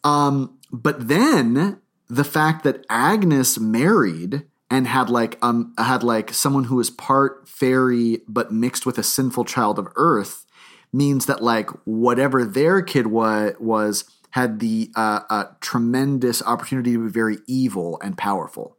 Um, 0.04 0.58
but 0.70 1.08
then 1.08 1.80
the 2.08 2.24
fact 2.24 2.64
that 2.64 2.84
Agnes 2.88 3.58
married 3.58 4.44
and 4.70 4.86
had 4.86 5.08
like 5.10 5.38
um 5.42 5.74
had 5.78 6.02
like 6.02 6.32
someone 6.32 6.64
who 6.64 6.76
was 6.76 6.90
part 6.90 7.48
fairy 7.48 8.20
but 8.26 8.52
mixed 8.52 8.84
with 8.84 8.98
a 8.98 9.02
sinful 9.02 9.44
child 9.44 9.78
of 9.78 9.88
earth 9.96 10.44
means 10.92 11.26
that 11.26 11.42
like 11.42 11.70
whatever 11.84 12.44
their 12.44 12.82
kid 12.82 13.06
wa- 13.06 13.52
was 13.60 14.04
had 14.30 14.60
the 14.60 14.90
uh, 14.96 15.20
uh, 15.30 15.44
tremendous 15.60 16.42
opportunity 16.42 16.92
to 16.92 17.04
be 17.04 17.10
very 17.10 17.38
evil 17.46 17.98
and 18.02 18.18
powerful. 18.18 18.76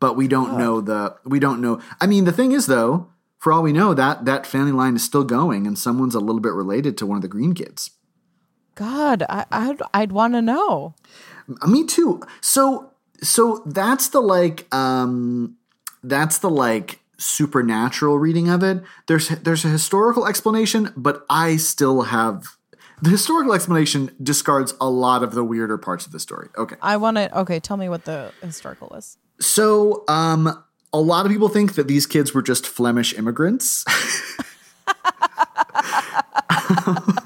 But 0.00 0.16
we 0.16 0.28
don't 0.28 0.56
know 0.58 0.80
the 0.80 1.16
we 1.24 1.40
don't 1.40 1.60
know 1.60 1.80
i 2.00 2.06
mean 2.06 2.24
the 2.24 2.32
thing 2.32 2.52
is 2.52 2.66
though 2.66 3.08
for 3.38 3.52
all 3.52 3.62
we 3.62 3.72
know 3.72 3.94
that 3.94 4.24
that 4.24 4.46
family 4.46 4.72
line 4.72 4.96
is 4.96 5.04
still 5.04 5.24
going 5.24 5.66
and 5.66 5.78
someone's 5.78 6.14
a 6.14 6.20
little 6.20 6.40
bit 6.40 6.52
related 6.52 6.98
to 6.98 7.06
one 7.06 7.16
of 7.16 7.22
the 7.22 7.28
green 7.28 7.54
kids. 7.54 7.90
God, 8.74 9.24
I, 9.28 9.44
I'd, 9.50 9.82
I'd 9.92 10.12
want 10.12 10.34
to 10.34 10.42
know. 10.42 10.94
Me 11.66 11.84
too. 11.84 12.20
So 12.40 12.92
so 13.22 13.62
that's 13.66 14.08
the 14.08 14.20
like 14.20 14.72
um 14.74 15.56
that's 16.02 16.38
the 16.38 16.50
like 16.50 17.00
supernatural 17.18 18.18
reading 18.18 18.48
of 18.48 18.62
it. 18.62 18.82
There's 19.06 19.28
there's 19.28 19.64
a 19.64 19.68
historical 19.68 20.26
explanation, 20.26 20.92
but 20.96 21.24
I 21.28 21.56
still 21.56 22.02
have 22.02 22.56
the 23.00 23.10
historical 23.10 23.54
explanation 23.54 24.10
discards 24.22 24.74
a 24.80 24.90
lot 24.90 25.22
of 25.22 25.32
the 25.32 25.44
weirder 25.44 25.78
parts 25.78 26.06
of 26.06 26.12
the 26.12 26.20
story. 26.20 26.48
Okay. 26.56 26.76
I 26.82 26.96
want 26.96 27.16
to. 27.16 27.38
Okay, 27.40 27.60
tell 27.60 27.76
me 27.76 27.88
what 27.88 28.04
the 28.04 28.32
historical 28.42 28.94
is. 28.94 29.16
So 29.40 30.04
um 30.08 30.62
a 30.92 31.00
lot 31.00 31.26
of 31.26 31.32
people 31.32 31.48
think 31.48 31.74
that 31.74 31.86
these 31.88 32.06
kids 32.06 32.32
were 32.34 32.42
just 32.42 32.66
Flemish 32.66 33.14
immigrants. 33.14 33.84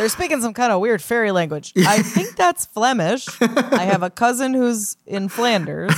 They're 0.00 0.08
speaking 0.08 0.40
some 0.40 0.54
kind 0.54 0.72
of 0.72 0.80
weird 0.80 1.02
fairy 1.02 1.30
language. 1.30 1.74
I 1.76 1.98
think 2.02 2.34
that's 2.34 2.64
Flemish. 2.64 3.28
I 3.38 3.84
have 3.84 4.02
a 4.02 4.08
cousin 4.08 4.54
who's 4.54 4.96
in 5.04 5.28
Flanders. 5.28 5.92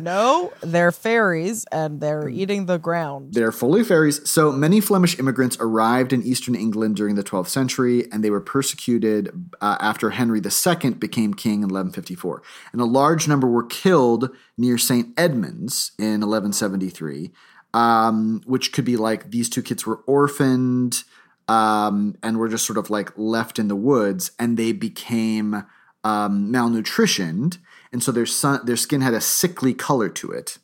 no, 0.00 0.52
they're 0.62 0.90
fairies 0.90 1.64
and 1.70 2.00
they're 2.00 2.28
eating 2.28 2.66
the 2.66 2.76
ground. 2.76 3.34
They're 3.34 3.52
fully 3.52 3.84
fairies. 3.84 4.28
So 4.28 4.50
many 4.50 4.80
Flemish 4.80 5.16
immigrants 5.20 5.56
arrived 5.60 6.12
in 6.12 6.24
eastern 6.24 6.56
England 6.56 6.96
during 6.96 7.14
the 7.14 7.22
12th 7.22 7.46
century, 7.46 8.10
and 8.10 8.24
they 8.24 8.30
were 8.30 8.40
persecuted 8.40 9.30
uh, 9.60 9.76
after 9.78 10.10
Henry 10.10 10.40
II 10.40 10.90
became 10.94 11.34
king 11.34 11.62
in 11.62 11.68
1154. 11.68 12.42
And 12.72 12.80
a 12.80 12.84
large 12.84 13.28
number 13.28 13.46
were 13.46 13.66
killed 13.66 14.30
near 14.58 14.76
St. 14.76 15.14
Edmunds 15.16 15.92
in 16.00 16.22
1173, 16.22 17.30
um, 17.74 18.42
which 18.44 18.72
could 18.72 18.84
be 18.84 18.96
like 18.96 19.30
these 19.30 19.48
two 19.48 19.62
kids 19.62 19.86
were 19.86 20.00
orphaned 20.08 21.04
um, 21.48 22.16
and 22.22 22.38
were 22.38 22.48
just 22.48 22.66
sort 22.66 22.78
of 22.78 22.90
like 22.90 23.12
left 23.16 23.58
in 23.58 23.68
the 23.68 23.76
woods, 23.76 24.30
and 24.38 24.56
they 24.56 24.72
became 24.72 25.64
um, 26.02 26.52
malnutritioned, 26.52 27.58
and 27.92 28.02
so 28.02 28.12
their 28.12 28.26
their 28.64 28.76
skin 28.76 29.00
had 29.00 29.14
a 29.14 29.20
sickly 29.20 29.74
color 29.74 30.08
to 30.08 30.30
it. 30.30 30.58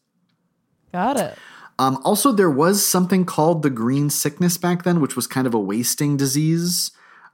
Got 0.92 1.18
it. 1.18 1.38
Um, 1.78 1.98
also, 2.04 2.32
there 2.32 2.50
was 2.50 2.86
something 2.86 3.24
called 3.24 3.62
the 3.62 3.70
green 3.70 4.10
sickness 4.10 4.58
back 4.58 4.82
then, 4.82 5.00
which 5.00 5.16
was 5.16 5.26
kind 5.26 5.46
of 5.46 5.54
a 5.54 5.58
wasting 5.58 6.16
disease. 6.16 6.90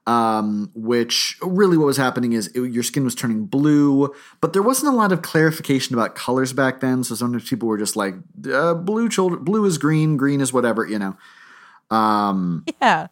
Um, 0.08 0.70
which 0.72 1.36
really 1.42 1.76
what 1.76 1.86
was 1.86 1.96
happening 1.96 2.32
is 2.32 2.46
it, 2.48 2.60
your 2.70 2.84
skin 2.84 3.02
was 3.02 3.16
turning 3.16 3.46
blue, 3.46 4.14
but 4.40 4.52
there 4.52 4.62
wasn't 4.62 4.94
a 4.94 4.96
lot 4.96 5.10
of 5.10 5.20
clarification 5.20 5.96
about 5.96 6.14
colors 6.14 6.52
back 6.52 6.78
then. 6.78 7.02
So 7.02 7.16
sometimes 7.16 7.48
people 7.48 7.66
were 7.66 7.76
just 7.76 7.96
like, 7.96 8.14
uh, 8.52 8.74
"Blue 8.74 9.08
children, 9.08 9.42
blue 9.42 9.64
is 9.64 9.78
green, 9.78 10.16
green 10.16 10.40
is 10.40 10.52
whatever," 10.52 10.86
you 10.86 11.00
know. 11.00 11.16
Um, 11.90 12.64
Yeah. 12.80 13.08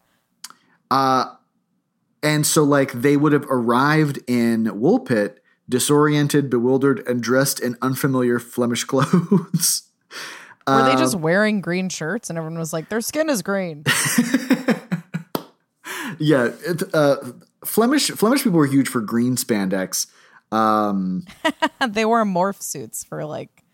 And 0.90 2.46
so 2.46 2.62
like 2.64 2.92
they 2.92 3.16
would 3.16 3.32
have 3.32 3.46
arrived 3.50 4.18
in 4.26 4.64
Woolpit 4.66 5.36
disoriented, 5.68 6.50
bewildered, 6.50 7.06
and 7.08 7.22
dressed 7.22 7.58
in 7.60 7.76
unfamiliar 7.80 8.38
Flemish 8.38 8.84
clothes. 8.90 9.82
Were 10.66 10.82
they 10.84 10.92
Um, 10.92 10.98
just 10.98 11.16
wearing 11.18 11.60
green 11.60 11.88
shirts 11.88 12.30
and 12.30 12.38
everyone 12.38 12.58
was 12.58 12.72
like, 12.72 12.88
their 12.88 13.00
skin 13.00 13.28
is 13.28 13.42
green? 13.42 13.84
yeah, 16.18 16.50
it, 16.66 16.82
uh, 16.94 17.16
Flemish 17.64 18.10
Flemish 18.10 18.42
people 18.44 18.58
were 18.58 18.66
huge 18.66 18.88
for 18.88 19.00
green 19.00 19.36
spandex. 19.36 20.06
Um, 20.52 21.26
they 21.88 22.04
wore 22.04 22.24
morph 22.24 22.62
suits 22.62 23.04
for 23.04 23.24
like, 23.24 23.64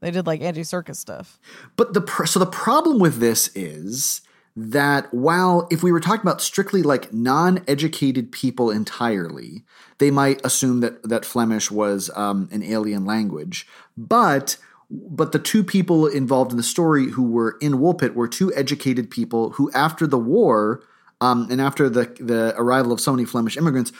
they 0.00 0.10
did 0.10 0.26
like 0.26 0.40
anti 0.40 0.62
circus 0.64 0.98
stuff. 0.98 1.38
But 1.76 1.94
the 1.94 2.00
pr- 2.00 2.26
so 2.26 2.38
the 2.38 2.46
problem 2.46 2.98
with 2.98 3.18
this 3.18 3.50
is 3.54 4.20
that 4.56 5.12
while 5.14 5.68
if 5.70 5.82
we 5.82 5.92
were 5.92 6.00
talking 6.00 6.22
about 6.22 6.40
strictly 6.40 6.82
like 6.82 7.12
non-educated 7.12 8.32
people 8.32 8.70
entirely, 8.70 9.62
they 9.98 10.10
might 10.10 10.44
assume 10.44 10.80
that 10.80 11.02
that 11.08 11.24
Flemish 11.24 11.70
was 11.70 12.10
um, 12.16 12.48
an 12.50 12.62
alien 12.62 13.04
language. 13.04 13.66
But 13.96 14.56
but 14.90 15.32
the 15.32 15.38
two 15.38 15.62
people 15.62 16.06
involved 16.06 16.50
in 16.50 16.56
the 16.56 16.64
story 16.64 17.10
who 17.10 17.22
were 17.22 17.56
in 17.60 17.74
Woolpit 17.74 18.14
were 18.14 18.26
two 18.26 18.52
educated 18.54 19.10
people 19.10 19.50
who, 19.50 19.70
after 19.72 20.06
the 20.06 20.18
war. 20.18 20.82
Um, 21.22 21.48
and 21.50 21.60
after 21.60 21.90
the 21.90 22.06
the 22.18 22.54
arrival 22.56 22.92
of 22.92 23.00
so 23.00 23.12
many 23.12 23.26
Flemish 23.26 23.58
immigrants, 23.58 23.92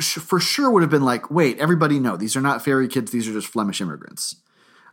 for 0.00 0.40
sure 0.40 0.70
would 0.70 0.82
have 0.82 0.88
been 0.90 1.04
like, 1.04 1.30
wait, 1.30 1.58
everybody 1.58 1.98
know 1.98 2.16
these 2.16 2.34
are 2.34 2.40
not 2.40 2.64
fairy 2.64 2.88
kids; 2.88 3.10
these 3.10 3.28
are 3.28 3.32
just 3.34 3.48
Flemish 3.48 3.82
immigrants. 3.82 4.36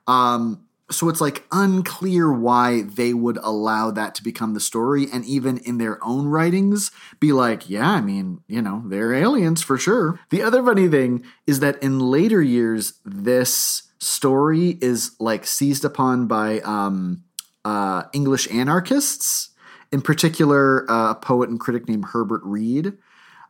Um, 0.06 0.66
so 0.91 1.08
it's 1.10 1.22
like 1.22 1.46
unclear 1.51 2.31
why 2.31 2.81
they 2.81 3.13
would 3.13 3.38
allow 3.38 3.91
that 3.91 4.15
to 4.15 4.24
become 4.24 4.53
the 4.53 4.60
story 4.60 5.08
and 5.12 5.24
even 5.25 5.58
in 5.60 5.77
their 5.77 6.03
own 6.03 6.27
writings 6.27 6.91
be 7.19 7.31
like 7.31 7.69
yeah 7.69 7.91
i 7.91 8.01
mean 8.01 8.41
you 8.48 8.62
know 8.62 8.84
they're 8.86 9.13
aliens 9.13 9.62
for 9.62 9.77
sure. 9.77 10.19
The 10.29 10.41
other 10.41 10.63
funny 10.63 10.88
thing 10.88 11.24
is 11.46 11.60
that 11.60 11.81
in 11.84 12.00
later 12.00 12.41
years 12.41 12.93
this 13.05 13.84
story 14.00 14.77
is 14.81 15.15
like 15.19 15.46
seized 15.46 15.86
upon 15.86 16.27
by 16.27 16.60
um, 16.62 17.24
uh, 17.65 18.03
english 18.13 18.50
anarchists 18.51 19.50
in 19.91 20.01
particular 20.01 20.89
uh, 20.89 21.12
a 21.12 21.15
poet 21.15 21.50
and 21.50 21.60
critic 21.60 21.88
named 21.88 22.05
herbert 22.05 22.41
read 22.43 22.98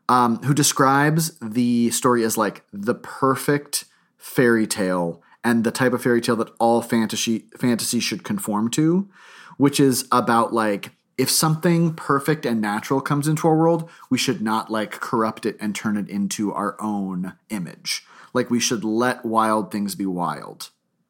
um, 0.07 0.37
who 0.37 0.55
describes 0.55 1.37
the 1.39 1.91
story 1.91 2.23
as 2.23 2.35
like 2.35 2.63
the 2.73 2.95
perfect 2.95 3.85
fairy 4.17 4.65
tale 4.65 5.21
and 5.43 5.63
the 5.63 5.71
type 5.71 5.93
of 5.93 6.03
fairy 6.03 6.21
tale 6.21 6.35
that 6.37 6.53
all 6.59 6.81
fantasy 6.81 7.45
fantasy 7.57 7.99
should 7.99 8.23
conform 8.23 8.69
to, 8.71 9.09
which 9.57 9.79
is 9.79 10.07
about 10.11 10.53
like 10.53 10.91
if 11.17 11.29
something 11.29 11.93
perfect 11.93 12.45
and 12.45 12.61
natural 12.61 13.01
comes 13.01 13.27
into 13.27 13.47
our 13.47 13.57
world, 13.57 13.89
we 14.09 14.17
should 14.17 14.41
not 14.41 14.69
like 14.69 14.91
corrupt 14.91 15.45
it 15.45 15.57
and 15.59 15.75
turn 15.75 15.97
it 15.97 16.09
into 16.09 16.53
our 16.53 16.77
own 16.79 17.33
image. 17.49 18.05
Like 18.33 18.49
we 18.49 18.59
should 18.59 18.83
let 18.83 19.25
wild 19.25 19.71
things 19.71 19.95
be 19.95 20.05
wild. 20.05 20.69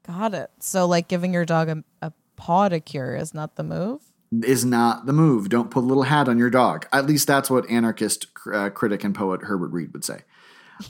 Got 0.10 0.34
it. 0.34 0.50
So, 0.60 0.88
like, 0.88 1.08
giving 1.08 1.34
your 1.34 1.46
dog 1.46 1.70
a, 1.70 1.84
a 2.02 2.12
podicure 2.36 3.20
is 3.20 3.36
not 3.36 3.58
the 3.58 3.64
move? 3.64 4.02
Is 4.44 4.66
not 4.66 5.06
the 5.06 5.14
move. 5.14 5.50
Don't 5.50 5.70
put 5.70 5.84
a 5.84 5.86
little 5.86 6.04
hat 6.04 6.28
on 6.28 6.40
your 6.40 6.50
dog. 6.50 6.88
At 6.92 7.06
least 7.06 7.28
that's 7.28 7.50
what 7.50 7.70
anarchist 7.70 8.26
uh, 8.52 8.72
critic 8.72 9.04
and 9.04 9.14
poet 9.14 9.44
Herbert 9.44 9.72
Read 9.72 9.94
would 9.94 10.04
say. 10.04 10.22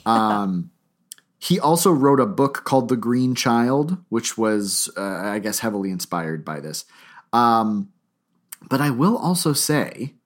Um, 0.06 0.70
he 1.40 1.58
also 1.58 1.90
wrote 1.90 2.20
a 2.20 2.26
book 2.26 2.64
called 2.64 2.90
The 2.90 2.96
Green 2.96 3.34
Child, 3.34 3.96
which 4.10 4.36
was, 4.36 4.90
uh, 4.96 5.00
I 5.00 5.38
guess, 5.38 5.60
heavily 5.60 5.90
inspired 5.90 6.44
by 6.44 6.60
this. 6.60 6.84
Um, 7.32 7.88
but 8.68 8.82
I 8.82 8.90
will 8.90 9.16
also 9.16 9.54
say 9.54 10.16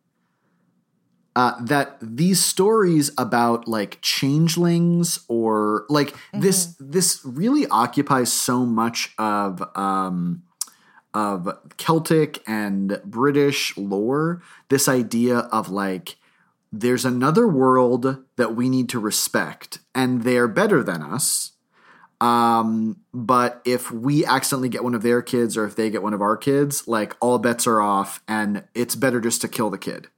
uh, 1.36 1.54
that 1.62 1.98
these 2.02 2.44
stories 2.44 3.12
about 3.16 3.68
like 3.68 3.98
changelings 4.02 5.20
or 5.28 5.86
like 5.88 6.14
this 6.32 6.74
this 6.80 7.20
really 7.24 7.68
occupies 7.68 8.32
so 8.32 8.66
much 8.66 9.14
of 9.16 9.62
um, 9.76 10.42
of 11.12 11.48
Celtic 11.76 12.42
and 12.48 13.00
British 13.04 13.76
lore. 13.76 14.42
This 14.68 14.88
idea 14.88 15.38
of 15.38 15.68
like 15.68 16.16
there's 16.80 17.04
another 17.04 17.46
world 17.46 18.24
that 18.36 18.56
we 18.56 18.68
need 18.68 18.88
to 18.90 18.98
respect, 18.98 19.78
and 19.94 20.22
they're 20.22 20.48
better 20.48 20.82
than 20.82 21.02
us. 21.02 21.52
Um, 22.20 23.00
but 23.12 23.60
if 23.64 23.90
we 23.90 24.24
accidentally 24.24 24.68
get 24.68 24.82
one 24.82 24.94
of 24.94 25.02
their 25.02 25.22
kids 25.22 25.56
or 25.56 25.66
if 25.66 25.76
they 25.76 25.90
get 25.90 26.02
one 26.02 26.14
of 26.14 26.22
our 26.22 26.36
kids, 26.36 26.88
like 26.88 27.16
all 27.20 27.38
bets 27.38 27.66
are 27.66 27.80
off, 27.80 28.22
and 28.26 28.64
it's 28.74 28.94
better 28.94 29.20
just 29.20 29.40
to 29.42 29.48
kill 29.48 29.70
the 29.70 29.78
kid. 29.78 30.08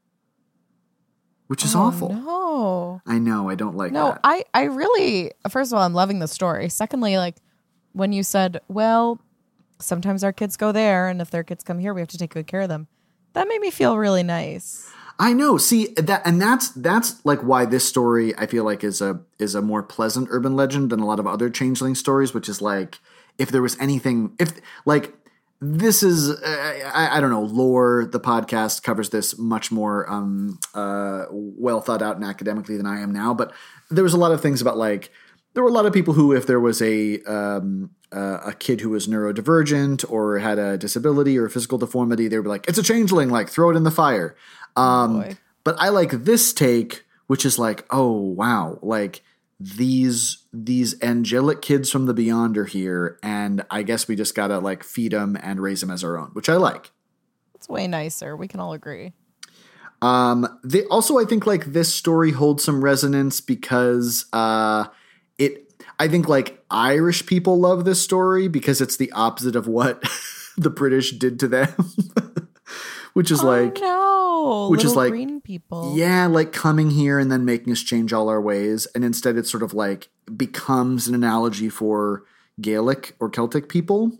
Which 1.49 1.65
is 1.65 1.75
awful. 1.75 2.13
No. 2.13 3.01
I 3.07 3.19
know, 3.19 3.49
I 3.49 3.55
don't 3.55 3.77
like 3.77 3.93
No, 3.93 4.13
that. 4.13 4.21
I, 4.25 4.45
I 4.53 4.65
really, 4.65 5.33
first 5.49 5.73
of 5.73 5.79
all, 5.79 5.85
I'm 5.85 5.95
loving 5.95 6.19
the 6.19 6.27
story. 6.27 6.69
Secondly, 6.69 7.19
like, 7.19 7.37
when 7.93 8.13
you 8.13 8.23
said, 8.23 8.61
well, 8.69 9.21
sometimes 9.79 10.25
our 10.25 10.33
kids 10.33 10.57
go 10.57 10.73
there, 10.73 11.09
and 11.09 11.21
if 11.21 11.31
their 11.31 11.45
kids 11.45 11.63
come 11.63 11.79
here, 11.79 11.95
we 11.95 12.01
have 12.01 12.09
to 12.09 12.19
take 12.19 12.35
good 12.35 12.47
care 12.47 12.63
of 12.63 12.69
them. 12.69 12.89
That 13.35 13.47
made 13.47 13.61
me 13.61 13.71
feel 13.71 13.97
really 13.97 14.23
nice. 14.23 14.91
I 15.19 15.33
know. 15.33 15.57
See 15.57 15.95
that, 15.97 16.23
and 16.27 16.41
that's 16.41 16.71
that's 16.71 17.25
like 17.25 17.41
why 17.41 17.65
this 17.65 17.89
story 17.89 18.37
I 18.37 18.47
feel 18.47 18.65
like 18.65 18.85
is 18.85 19.01
a 19.01 19.21
is 19.39 19.55
a 19.55 19.63
more 19.63 19.83
pleasant 19.83 20.29
urban 20.31 20.57
legend 20.57 20.91
than 20.91 21.01
a 21.01 21.07
lot 21.07 21.19
of 21.19 21.27
other 21.27 21.49
changeling 21.49 21.95
stories. 21.95 22.35
Which 22.35 22.49
is 22.49 22.61
like 22.61 22.99
if 23.39 23.51
there 23.51 23.63
was 23.63 23.79
anything, 23.81 24.35
if 24.39 24.53
like 24.85 25.15
this 25.61 26.03
is 26.03 26.31
uh, 26.31 26.91
I, 26.93 27.17
I 27.17 27.21
don't 27.21 27.31
know 27.31 27.43
lore. 27.43 28.09
The 28.11 28.21
podcast 28.21 28.83
covers 28.83 29.09
this 29.09 29.39
much 29.39 29.73
more 29.73 30.11
um, 30.11 30.59
uh, 30.75 31.25
well 31.31 31.81
thought 31.81 32.03
out 32.03 32.17
and 32.17 32.25
academically 32.25 32.77
than 32.77 32.87
I 32.87 33.01
am 33.01 33.13
now. 33.13 33.33
But 33.33 33.53
there 33.91 34.05
was 34.05 34.15
a 34.15 34.19
lot 34.19 34.33
of 34.33 34.43
things 34.43 34.61
about 34.61 34.77
like 34.77 35.11
there 35.55 35.63
were 35.63 35.71
a 35.71 35.73
lot 35.73 35.87
of 35.87 35.95
people 35.95 36.13
who, 36.13 36.35
if 36.35 36.47
there 36.47 36.61
was 36.61 36.83
a 36.83 37.23
um, 37.23 37.91
uh, 38.13 38.41
a 38.45 38.53
kid 38.53 38.83
who 38.83 38.91
was 38.91 39.09
neurodivergent 39.09 40.05
or 40.11 40.39
had 40.39 40.59
a 40.59 40.77
disability 40.77 41.39
or 41.39 41.47
a 41.47 41.51
physical 41.51 41.79
deformity, 41.79 42.29
they 42.29 42.37
be 42.37 42.49
like, 42.49 42.69
"It's 42.69 42.79
a 42.79 42.83
changeling! 42.83 43.31
Like, 43.31 43.49
throw 43.49 43.71
it 43.71 43.77
in 43.77 43.85
the 43.85 43.91
fire." 43.91 44.37
Um, 44.77 45.21
boy. 45.21 45.37
but 45.65 45.77
I 45.79 45.89
like 45.89 46.11
this 46.11 46.53
take, 46.53 47.05
which 47.27 47.45
is 47.45 47.59
like, 47.59 47.87
"Oh 47.91 48.13
wow!" 48.13 48.79
Like 48.83 49.23
these 49.59 50.45
these 50.53 51.01
angelic 51.03 51.63
kids 51.63 51.91
from 51.91 52.07
the 52.07 52.15
beyond 52.15 52.59
are 52.59 52.67
here, 52.67 53.19
and 53.23 53.65
I 53.71 53.83
guess 53.83 54.07
we 54.07 54.17
just 54.17 54.35
gotta 54.35 54.59
like 54.59 54.85
feed 54.85 55.13
them 55.13 55.37
and 55.43 55.61
raise 55.61 55.81
them 55.81 55.91
as 55.91 56.05
our 56.05 56.19
own, 56.19 56.31
which 56.33 56.49
I 56.49 56.57
like. 56.57 56.91
It's 57.55 57.69
way 57.69 57.87
nicer. 57.87 58.37
We 58.37 58.49
can 58.49 58.61
all 58.61 58.75
agree. 58.75 59.13
Um, 60.03 60.47
they 60.63 60.85
also, 60.85 61.19
I 61.19 61.25
think, 61.25 61.47
like 61.47 61.67
this 61.67 61.93
story 61.93 62.33
holds 62.33 62.65
some 62.65 62.85
resonance 62.85 63.41
because 63.41 64.27
uh, 64.33 64.87
it. 65.39 65.63
I 65.99 66.09
think 66.09 66.29
like 66.29 66.63
Irish 66.71 67.25
people 67.25 67.59
love 67.59 67.87
this 67.87 68.03
story 68.03 68.49
because 68.49 68.83
it's 68.83 68.99
the 68.99 69.11
opposite 69.13 69.57
of 69.57 69.67
what 69.67 70.03
the 70.59 70.69
British 70.69 71.13
did 71.13 71.41
to 71.41 71.49
them, 71.49 71.75
which 73.17 73.31
is 73.31 73.43
like 73.43 73.79
oh, 73.81 74.67
no, 74.67 74.71
which 74.71 74.85
is 74.85 74.95
little 74.95 75.05
like- 75.05 75.11
green 75.11 75.41
people. 75.41 75.95
yeah, 75.97 76.27
like 76.27 76.53
coming 76.53 76.91
here 76.91 77.19
and 77.19 77.33
then 77.33 77.47
making 77.47 77.73
us 77.73 77.81
change 77.81 78.13
all 78.13 78.29
our 78.29 78.43
ways, 78.43 78.87
and 78.95 79.03
instead 79.03 79.39
it 79.39 79.47
sort 79.47 79.63
of 79.63 79.73
like 79.73 80.11
becomes 80.37 81.09
an 81.09 81.15
analogy 81.15 81.71
for 81.71 82.25
Gaelic 82.61 83.17
or 83.19 83.31
Celtic 83.31 83.71
people. 83.71 84.19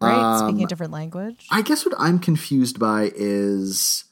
right. 0.00 0.14
um, 0.14 0.38
Speaking 0.38 0.62
a 0.62 0.68
different 0.68 0.92
language. 0.92 1.48
I 1.50 1.62
guess 1.62 1.84
what 1.84 1.96
I'm 1.98 2.20
confused 2.20 2.78
by 2.78 3.10
is 3.12 4.04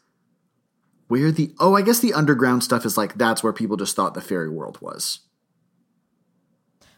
where 1.07 1.31
the 1.31 1.55
oh, 1.61 1.77
I 1.77 1.83
guess 1.83 2.01
the 2.01 2.13
underground 2.13 2.65
stuff 2.65 2.85
is 2.85 2.97
like 2.97 3.15
that's 3.15 3.45
where 3.45 3.53
people 3.53 3.77
just 3.77 3.95
thought 3.95 4.15
the 4.15 4.21
fairy 4.21 4.51
world 4.51 4.79
was. 4.81 5.21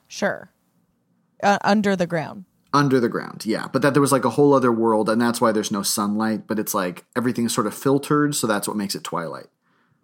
Sure. 0.08 0.50
Uh, 1.42 1.58
under 1.62 1.94
the 1.94 2.06
ground. 2.06 2.46
Under 2.74 3.00
the 3.00 3.08
ground, 3.08 3.44
yeah. 3.44 3.68
But 3.70 3.82
that 3.82 3.92
there 3.92 4.00
was 4.00 4.12
like 4.12 4.24
a 4.24 4.30
whole 4.30 4.54
other 4.54 4.72
world, 4.72 5.10
and 5.10 5.20
that's 5.20 5.40
why 5.40 5.52
there's 5.52 5.70
no 5.70 5.82
sunlight, 5.82 6.46
but 6.46 6.58
it's 6.58 6.72
like 6.72 7.04
everything's 7.14 7.54
sort 7.54 7.66
of 7.66 7.74
filtered, 7.74 8.34
so 8.34 8.46
that's 8.46 8.66
what 8.66 8.76
makes 8.76 8.94
it 8.94 9.04
twilight. 9.04 9.48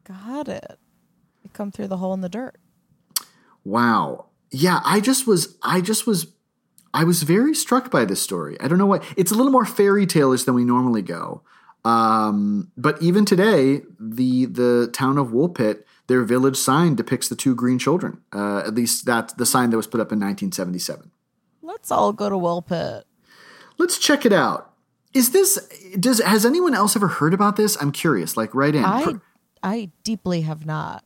Got 0.04 0.48
it. 0.48 0.78
You 1.42 1.50
come 1.52 1.70
through 1.72 1.88
the 1.88 1.96
hole 1.96 2.12
in 2.12 2.20
the 2.20 2.28
dirt. 2.28 2.56
Wow. 3.64 4.26
Yeah, 4.50 4.80
I 4.84 5.00
just 5.00 5.26
was 5.26 5.56
I 5.62 5.80
just 5.80 6.06
was 6.06 6.28
I 6.94 7.04
was 7.04 7.22
very 7.22 7.54
struck 7.54 7.90
by 7.90 8.04
this 8.04 8.22
story. 8.22 8.56
I 8.60 8.68
don't 8.68 8.78
know 8.78 8.86
why. 8.86 9.00
It's 9.16 9.30
a 9.30 9.34
little 9.34 9.52
more 9.52 9.66
fairy 9.66 10.06
tale-ish 10.06 10.44
than 10.44 10.54
we 10.54 10.64
normally 10.64 11.02
go. 11.02 11.42
Um, 11.84 12.70
but 12.76 13.00
even 13.02 13.24
today, 13.24 13.82
the 14.00 14.46
the 14.46 14.90
town 14.92 15.16
of 15.18 15.28
Woolpit, 15.28 15.84
their 16.06 16.22
village 16.22 16.56
sign 16.56 16.94
depicts 16.94 17.28
the 17.28 17.36
two 17.36 17.54
green 17.54 17.78
children. 17.78 18.20
Uh, 18.32 18.58
at 18.58 18.74
least 18.74 19.06
that's 19.06 19.32
the 19.34 19.46
sign 19.46 19.70
that 19.70 19.76
was 19.76 19.86
put 19.86 20.00
up 20.00 20.12
in 20.12 20.18
1977. 20.18 21.10
Let's 21.78 21.92
all 21.92 22.12
go 22.12 22.28
to 22.28 22.34
Woolpit. 22.34 23.04
Let's 23.78 23.98
check 23.98 24.26
it 24.26 24.32
out. 24.32 24.72
Is 25.14 25.30
this 25.30 25.56
does 25.98 26.20
has 26.20 26.44
anyone 26.44 26.74
else 26.74 26.96
ever 26.96 27.06
heard 27.08 27.32
about 27.32 27.56
this? 27.56 27.80
I'm 27.80 27.92
curious. 27.92 28.36
Like 28.36 28.54
right 28.54 28.74
in. 28.74 28.84
I 28.84 29.14
I 29.62 29.90
deeply 30.02 30.42
have 30.42 30.66
not, 30.66 31.04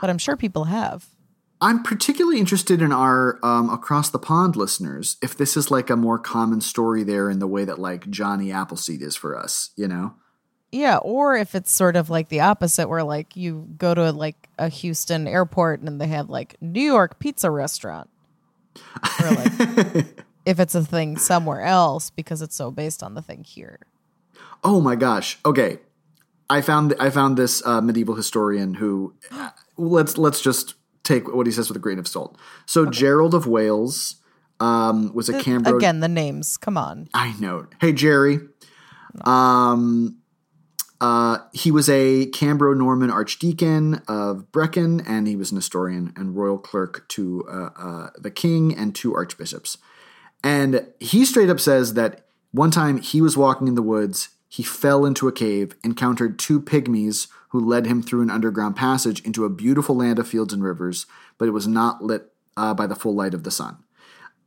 but 0.00 0.08
I'm 0.08 0.18
sure 0.18 0.36
people 0.36 0.64
have. 0.64 1.06
I'm 1.60 1.82
particularly 1.82 2.38
interested 2.38 2.80
in 2.80 2.92
our 2.92 3.38
um, 3.42 3.70
across 3.70 4.10
the 4.10 4.18
pond 4.18 4.54
listeners. 4.54 5.16
If 5.22 5.36
this 5.36 5.56
is 5.56 5.70
like 5.70 5.90
a 5.90 5.96
more 5.96 6.18
common 6.18 6.60
story 6.60 7.02
there 7.02 7.28
in 7.28 7.38
the 7.38 7.46
way 7.46 7.64
that 7.64 7.78
like 7.78 8.08
Johnny 8.08 8.52
Appleseed 8.52 9.02
is 9.02 9.16
for 9.16 9.36
us, 9.36 9.70
you 9.76 9.88
know? 9.88 10.14
Yeah, 10.72 10.96
or 10.98 11.36
if 11.36 11.54
it's 11.54 11.70
sort 11.72 11.96
of 11.96 12.10
like 12.10 12.28
the 12.28 12.40
opposite, 12.40 12.88
where 12.88 13.04
like 13.04 13.36
you 13.36 13.68
go 13.78 13.94
to 13.94 14.10
like 14.10 14.48
a 14.58 14.68
Houston 14.68 15.28
airport 15.28 15.80
and 15.80 16.00
they 16.00 16.08
have 16.08 16.28
like 16.28 16.56
New 16.60 16.82
York 16.82 17.18
pizza 17.18 17.50
restaurant, 17.50 18.10
or 19.22 19.30
like 19.30 20.06
if 20.46 20.60
it's 20.60 20.74
a 20.74 20.84
thing 20.84 21.16
somewhere 21.16 21.62
else 21.62 22.10
because 22.10 22.42
it's 22.42 22.56
so 22.56 22.70
based 22.70 23.02
on 23.02 23.14
the 23.14 23.22
thing 23.22 23.44
here. 23.44 23.80
Oh 24.62 24.80
my 24.80 24.96
gosh. 24.96 25.38
Okay, 25.44 25.78
I 26.48 26.60
found 26.60 26.94
I 26.98 27.10
found 27.10 27.36
this 27.36 27.64
uh, 27.66 27.80
medieval 27.80 28.14
historian 28.14 28.74
who 28.74 29.14
let's 29.76 30.18
let's 30.18 30.40
just 30.40 30.74
take 31.02 31.32
what 31.32 31.46
he 31.46 31.52
says 31.52 31.68
with 31.68 31.76
a 31.76 31.80
grain 31.80 31.98
of 31.98 32.08
salt. 32.08 32.36
So 32.66 32.86
Gerald 32.86 33.34
of 33.34 33.46
Wales 33.46 34.16
um, 34.60 35.12
was 35.14 35.28
a 35.28 35.34
Cambro. 35.34 35.76
Again, 35.76 36.00
the 36.00 36.08
names. 36.08 36.56
Come 36.56 36.76
on. 36.76 37.08
I 37.14 37.34
know. 37.38 37.66
Hey 37.80 37.92
Jerry. 37.92 38.40
Um, 39.22 40.18
uh, 41.00 41.38
he 41.52 41.70
was 41.70 41.88
a 41.88 42.26
Cambro 42.26 42.76
Norman 42.76 43.10
archdeacon 43.10 44.02
of 44.08 44.50
Brecon, 44.52 45.00
and 45.00 45.26
he 45.26 45.36
was 45.36 45.50
an 45.50 45.56
historian 45.56 46.12
and 46.16 46.36
royal 46.36 46.58
clerk 46.58 47.06
to 47.08 47.44
uh, 47.48 47.70
uh, 47.76 48.10
the 48.16 48.30
king 48.30 48.74
and 48.74 48.94
two 48.94 49.14
archbishops. 49.14 49.78
And 50.42 50.86
he 51.00 51.24
straight 51.24 51.50
up 51.50 51.60
says 51.60 51.94
that 51.94 52.26
one 52.52 52.70
time 52.70 52.98
he 52.98 53.20
was 53.20 53.36
walking 53.36 53.66
in 53.66 53.74
the 53.74 53.82
woods, 53.82 54.28
he 54.48 54.62
fell 54.62 55.04
into 55.04 55.26
a 55.26 55.32
cave, 55.32 55.74
encountered 55.82 56.38
two 56.38 56.60
pygmies 56.60 57.26
who 57.48 57.58
led 57.58 57.86
him 57.86 58.02
through 58.02 58.22
an 58.22 58.30
underground 58.30 58.76
passage 58.76 59.20
into 59.24 59.44
a 59.44 59.50
beautiful 59.50 59.96
land 59.96 60.18
of 60.18 60.28
fields 60.28 60.52
and 60.52 60.62
rivers, 60.62 61.06
but 61.38 61.48
it 61.48 61.52
was 61.52 61.66
not 61.66 62.02
lit 62.02 62.32
uh, 62.56 62.74
by 62.74 62.86
the 62.86 62.94
full 62.94 63.14
light 63.14 63.34
of 63.34 63.42
the 63.42 63.50
sun. 63.50 63.78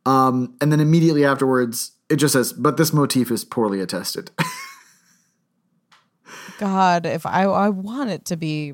Um, 0.05 0.55
and 0.62 0.71
then 0.71 0.79
immediately 0.79 1.25
afterwards, 1.25 1.91
it 2.10 2.15
just 2.15 2.33
says, 2.33 2.53
but 2.53 2.77
this 2.77 2.93
motif 2.93 3.29
is 3.29 3.43
poorly 3.43 3.81
attested. 3.81 4.31
God, 6.58 7.06
if 7.06 7.26
I 7.26 7.43
I 7.43 7.70
want 7.70 8.10
it 8.10 8.26
to 8.26 8.38
be 8.38 8.74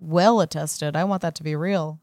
well 0.00 0.40
attested, 0.40 0.96
I 0.96 1.04
want 1.04 1.22
that 1.22 1.34
to 1.36 1.42
be 1.42 1.56
real. 1.56 2.00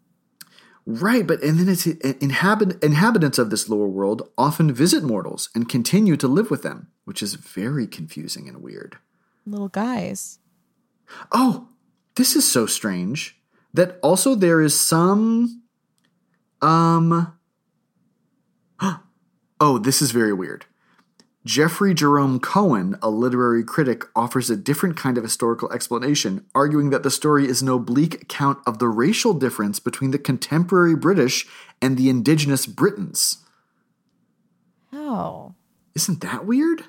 Right, 0.86 1.28
but 1.28 1.44
and 1.44 1.60
then 1.60 1.70
it's 1.70 1.86
inhabit, 1.86 2.84
inhabitants 2.84 3.38
of 3.38 3.52
this 3.52 3.70
lower 3.70 3.88
world 3.88 4.28
often 4.38 4.74
visit 4.74 5.04
mortals 5.04 5.50
and 5.54 5.70
continue 5.70 6.18
to 6.18 6.28
live 6.28 6.50
with 6.50 6.64
them, 6.64 6.88
which 7.06 7.22
is 7.22 7.36
very 7.36 7.86
confusing 7.86 8.48
and 8.48 8.64
weird. 8.64 8.98
Little 9.46 9.70
guys. 9.70 10.40
Oh, 11.32 11.68
this 12.16 12.36
is 12.36 12.50
so 12.50 12.66
strange 12.66 13.40
that 13.74 14.00
also 14.02 14.34
there 14.34 14.62
is 14.62 14.80
some 14.80 15.62
um 16.62 17.34
Oh, 19.60 19.78
this 19.78 20.02
is 20.02 20.10
very 20.10 20.34
weird. 20.34 20.66
Jeffrey 21.44 21.96
Jerome 21.96 22.40
Cohen, 22.40 22.98
a 23.02 23.10
literary 23.10 23.64
critic, 23.64 24.04
offers 24.16 24.50
a 24.52 24.56
different 24.56 24.96
kind 24.96 25.18
of 25.18 25.24
historical 25.24 25.72
explanation, 25.74 26.46
arguing 26.54 26.92
that 26.92 27.02
the 27.02 27.10
story 27.10 27.48
is 27.48 27.64
an 27.64 27.68
oblique 27.70 28.22
account 28.22 28.60
of 28.68 28.78
the 28.78 28.88
racial 28.88 29.34
difference 29.34 29.80
between 29.80 30.12
the 30.12 30.20
contemporary 30.20 30.96
British 30.96 31.48
and 31.82 31.98
the 31.98 32.10
indigenous 32.10 32.68
Britons. 32.68 33.38
Oh, 34.94 35.56
Isn't 35.96 36.22
that 36.22 36.46
weird? 36.46 36.84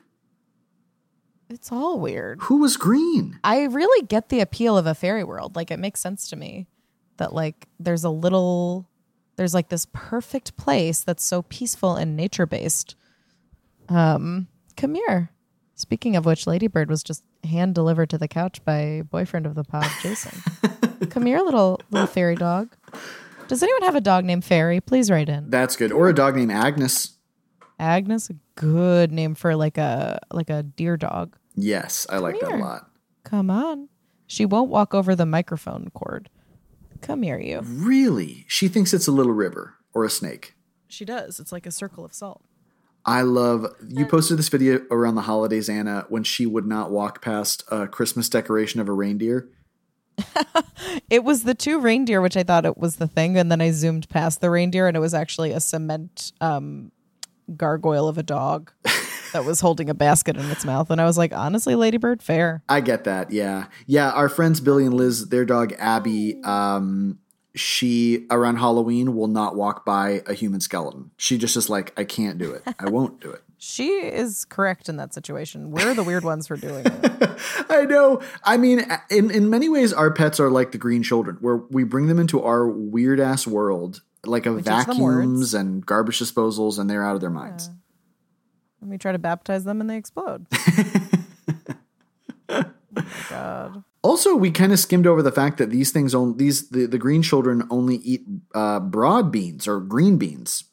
it's 1.49 1.71
all 1.71 2.01
weird. 2.01 2.39
Who 2.45 2.59
was 2.59 2.79
green? 2.79 3.39
I 3.45 3.65
really 3.65 4.07
get 4.07 4.31
the 4.31 4.41
appeal 4.41 4.79
of 4.79 4.87
a 4.87 4.95
fairy 4.95 5.23
world. 5.23 5.55
Like 5.55 5.71
it 5.71 5.79
makes 5.79 6.01
sense 6.01 6.31
to 6.31 6.37
me 6.37 6.67
that 7.19 7.35
like 7.35 7.69
there's 7.79 8.05
a 8.05 8.11
little 8.11 8.89
there's 9.37 9.53
like 9.53 9.69
this 9.69 9.87
perfect 9.93 10.57
place 10.57 11.01
that's 11.03 11.23
so 11.23 11.43
peaceful 11.43 11.95
and 11.95 12.17
nature 12.17 12.47
based. 12.47 12.97
Um, 13.93 14.49
come 14.77 14.95
here. 14.95 15.31
Speaking 15.75 16.17
of 16.17 16.25
which, 16.25 16.47
Ladybird 16.47 16.89
was 16.89 17.03
just 17.03 17.25
hand 17.45 17.75
delivered 17.75 18.11
to 18.11 18.19
the 18.19 18.29
couch 18.29 18.65
by 18.65 19.03
boyfriend 19.11 19.47
of 19.47 19.55
the 19.55 19.65
pod, 19.65 19.91
Jason. 20.01 20.41
come 21.11 21.27
here, 21.27 21.41
little 21.41 21.81
little 21.91 22.07
fairy 22.07 22.37
dog. 22.37 22.75
Does 23.49 23.63
anyone 23.63 23.83
have 23.83 23.97
a 23.97 24.01
dog 24.01 24.25
named 24.25 24.45
Fairy? 24.45 24.81
Please 24.81 25.11
write 25.11 25.29
in. 25.29 25.51
That's 25.51 25.77
good. 25.77 25.93
Or 25.93 26.09
a 26.09 26.15
dog 26.15 26.37
named 26.37 26.53
Agnes. 26.53 27.19
Agnes, 27.79 28.31
a 28.31 28.35
good 28.55 29.11
name 29.13 29.35
for 29.35 29.57
like 29.57 29.77
a 29.77 30.21
like 30.33 30.49
a 30.49 30.63
deer 30.63 30.97
dog. 30.97 31.37
Yes, 31.55 32.07
I 32.09 32.19
like 32.19 32.39
that 32.41 32.53
a 32.53 32.57
lot. 32.57 32.89
Come 33.25 33.51
on. 33.51 33.89
She 34.27 34.47
won't 34.47 34.71
walk 34.71 34.95
over 34.95 35.15
the 35.15 35.27
microphone 35.27 35.91
cord. 35.93 36.31
Come 37.03 37.23
here, 37.23 37.39
you. 37.39 37.61
Really? 37.63 38.47
She 38.49 38.69
thinks 38.69 38.95
it's 38.95 39.09
a 39.09 39.13
little 39.13 39.33
river 39.33 39.75
or 39.93 40.05
a 40.05 40.11
snake. 40.11 40.55
She 40.89 41.05
does. 41.05 41.41
It's 41.41 41.53
like 41.53 41.67
a 41.67 41.71
circle 41.71 42.05
of 42.05 42.15
salt. 42.15 42.43
I 43.05 43.23
love 43.23 43.67
you 43.89 44.07
posted 44.07 44.39
this 44.39 44.49
video 44.49 44.83
around 44.91 45.17
the 45.17 45.23
holidays, 45.23 45.69
Anna, 45.69 46.07
when 46.09 46.23
she 46.23 46.47
would 46.47 46.67
not 46.67 46.91
walk 46.91 47.23
past 47.23 47.65
a 47.69 47.89
Christmas 47.89 48.29
decoration 48.29 48.81
of 48.81 48.89
a 48.89 48.93
reindeer. 48.93 49.49
It 51.11 51.25
was 51.25 51.45
the 51.45 51.55
two 51.55 51.79
reindeer, 51.79 52.21
which 52.21 52.37
I 52.39 52.43
thought 52.43 52.65
it 52.65 52.79
was 52.79 52.97
the 52.97 53.07
thing, 53.07 53.37
and 53.37 53.53
then 53.53 53.61
I 53.61 53.71
zoomed 53.71 54.09
past 54.09 54.41
the 54.41 54.51
reindeer, 54.51 54.89
and 54.89 54.97
it 54.97 55.01
was 55.01 55.15
actually 55.15 55.53
a 55.53 55.61
cement 55.61 56.33
um, 56.41 56.91
gargoyle 57.57 58.09
of 58.09 58.19
a 58.19 58.23
dog 58.23 58.73
that 59.33 59.45
was 59.45 59.61
holding 59.61 59.91
a 59.91 59.95
basket 59.95 60.37
in 60.37 60.51
its 60.51 60.65
mouth. 60.65 60.91
And 60.91 61.01
I 61.01 61.05
was 61.05 61.19
like, 61.19 61.33
honestly, 61.33 61.75
Ladybird, 61.75 62.23
fair. 62.23 62.63
I 62.69 62.81
get 62.81 63.05
that. 63.05 63.31
Yeah. 63.31 63.67
Yeah. 63.87 64.11
Our 64.13 64.29
friends 64.29 64.61
Billy 64.61 64.87
and 64.87 64.95
Liz, 64.95 65.29
their 65.29 65.45
dog 65.45 65.75
Abby, 65.79 66.43
um, 66.45 67.19
she 67.55 68.27
around 68.31 68.57
Halloween 68.57 69.15
will 69.15 69.29
not 69.29 69.57
walk 69.57 69.85
by 69.85 70.23
a 70.27 70.35
human 70.35 70.61
skeleton. 70.61 71.11
She 71.17 71.39
just 71.39 71.57
is 71.57 71.69
like, 71.69 71.93
I 71.99 72.05
can't 72.05 72.39
do 72.39 72.53
it. 72.53 72.63
I 72.79 72.89
won't 72.89 73.21
do 73.21 73.31
it. 73.31 73.43
She 73.65 73.91
is 73.91 74.45
correct 74.45 74.89
in 74.89 74.97
that 74.97 75.15
situation. 75.15 75.71
We're 75.71 75.95
the 75.95 76.03
weird 76.03 76.25
ones 76.25 76.49
for 76.49 76.57
doing 76.57 76.85
it. 76.85 77.39
I 77.71 77.85
know. 77.85 78.21
I 78.43 78.57
mean, 78.57 78.85
in, 79.09 79.31
in 79.31 79.51
many 79.51 79.69
ways, 79.69 79.93
our 79.93 80.11
pets 80.11 80.41
are 80.41 80.51
like 80.51 80.73
the 80.73 80.79
green 80.79 81.05
children, 81.05 81.37
where 81.41 81.59
we 81.59 81.85
bring 81.85 82.09
them 82.09 82.19
into 82.19 82.43
our 82.43 82.67
weird 82.67 83.21
ass 83.21 83.47
world, 83.47 84.03
like 84.27 84.47
of 84.47 84.63
vacuums 84.63 85.55
and 85.55 85.87
garbage 85.87 86.19
disposals, 86.19 86.81
and 86.81 86.91
they're 86.91 87.07
out 87.07 87.15
of 87.15 87.21
their 87.21 87.31
minds. 87.31 87.71
And 88.81 88.91
we 88.91 88.99
try 88.99 89.13
to 89.13 89.19
baptize 89.21 89.63
them 89.63 89.81
and 89.81 89.89
they 89.89 89.97
explode. 89.97 90.45
oh 92.49 92.65
my 92.91 93.05
God. 93.31 93.85
Also, 94.03 94.35
we 94.35 94.51
kind 94.51 94.73
of 94.73 94.81
skimmed 94.81 95.07
over 95.07 95.23
the 95.23 95.31
fact 95.31 95.59
that 95.59 95.71
these 95.71 95.93
things 95.93 96.15
only 96.15 96.37
these 96.37 96.69
the, 96.71 96.87
the 96.87 96.99
green 96.99 97.23
children 97.23 97.63
only 97.71 97.97
eat 97.97 98.23
uh, 98.55 98.81
broad 98.81 99.31
beans 99.31 99.69
or 99.69 99.79
green 99.81 100.19
beans. 100.19 100.65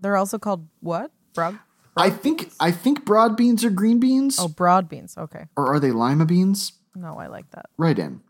They're 0.00 0.16
also 0.16 0.38
called 0.38 0.66
what? 0.80 1.10
Broad? 1.34 1.58
I 1.96 2.10
think 2.10 2.50
I 2.58 2.70
think 2.70 3.04
broad 3.04 3.36
beans 3.36 3.64
are 3.64 3.70
green 3.70 4.00
beans, 4.00 4.38
Oh, 4.40 4.48
broad 4.48 4.88
beans. 4.88 5.16
Okay. 5.16 5.44
or 5.56 5.72
are 5.72 5.78
they 5.78 5.92
lima 5.92 6.24
beans? 6.24 6.72
No, 6.94 7.18
I 7.18 7.26
like 7.26 7.50
that. 7.50 7.66
Right 7.76 7.98
in. 7.98 8.20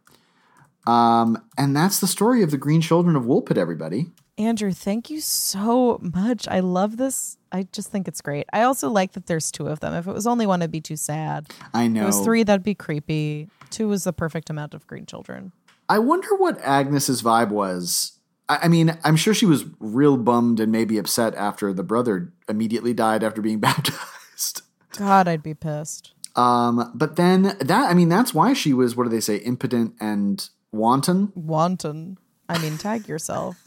Um, 0.87 1.43
and 1.57 1.75
that's 1.75 2.01
the 2.01 2.07
story 2.07 2.43
of 2.43 2.51
the 2.51 2.59
green 2.59 2.81
children 2.81 3.15
of 3.17 3.23
Woolpit. 3.25 3.57
Everybody. 3.57 4.07
Andrew, 4.37 4.73
thank 4.73 5.11
you 5.11 5.21
so 5.21 5.99
much. 6.03 6.49
I 6.49 6.61
love 6.61 6.97
this. 6.97 7.39
I 7.53 7.69
just 7.73 7.91
think 7.91 8.09
it's 8.09 8.21
great. 8.21 8.47
I 8.53 8.63
also 8.63 8.91
like 8.91 9.13
that 9.13 9.27
there's 9.27 9.53
two 9.53 9.69
of 9.69 9.79
them. 9.79 9.95
If 9.95 10.09
it 10.09 10.13
was 10.13 10.27
only 10.27 10.47
one, 10.47 10.61
it'd 10.61 10.73
be 10.73 10.81
too 10.81 10.97
sad. 10.97 11.53
I 11.73 11.87
know. 11.87 12.01
If 12.01 12.05
it 12.05 12.07
was 12.07 12.21
three, 12.21 12.43
that'd 12.43 12.65
be 12.65 12.75
creepy. 12.75 13.49
Two 13.71 13.93
is 13.93 14.05
the 14.05 14.13
perfect 14.13 14.51
amount 14.51 14.75
of 14.75 14.87
green 14.89 15.07
children. 15.07 15.53
I 15.89 16.01
wonder 16.01 16.35
what 16.37 16.59
Agnes's 16.61 17.23
vibe 17.23 17.51
was. 17.51 18.19
I, 18.49 18.61
I 18.63 18.69
mean, 18.69 18.99
I'm 19.05 19.17
sure 19.17 19.35
she 19.35 19.47
was 19.47 19.67
real 19.79 20.17
bummed 20.17 20.59
and 20.59 20.73
maybe 20.73 20.99
upset 20.99 21.35
after 21.37 21.73
the 21.73 21.85
brother 21.85 22.33
immediately 22.49 22.93
died 22.93 23.23
after 23.23 23.41
being 23.41 23.61
baptized. 23.61 24.63
God, 24.99 25.29
I'd 25.29 25.43
be 25.43 25.55
pissed. 25.55 26.13
Um, 26.37 26.91
but 26.95 27.15
then 27.15 27.57
that 27.61 27.91
I 27.91 27.95
mean, 27.95 28.09
that's 28.09 28.35
why 28.35 28.53
she 28.55 28.73
was 28.73 28.97
what 28.97 29.05
do 29.05 29.11
they 29.11 29.21
say, 29.21 29.37
impotent 29.37 29.95
and 30.01 30.49
wanton. 30.73 31.31
Wanton. 31.37 32.19
I 32.49 32.59
mean, 32.59 32.79
tag 32.79 33.09
yourself. 33.09 33.57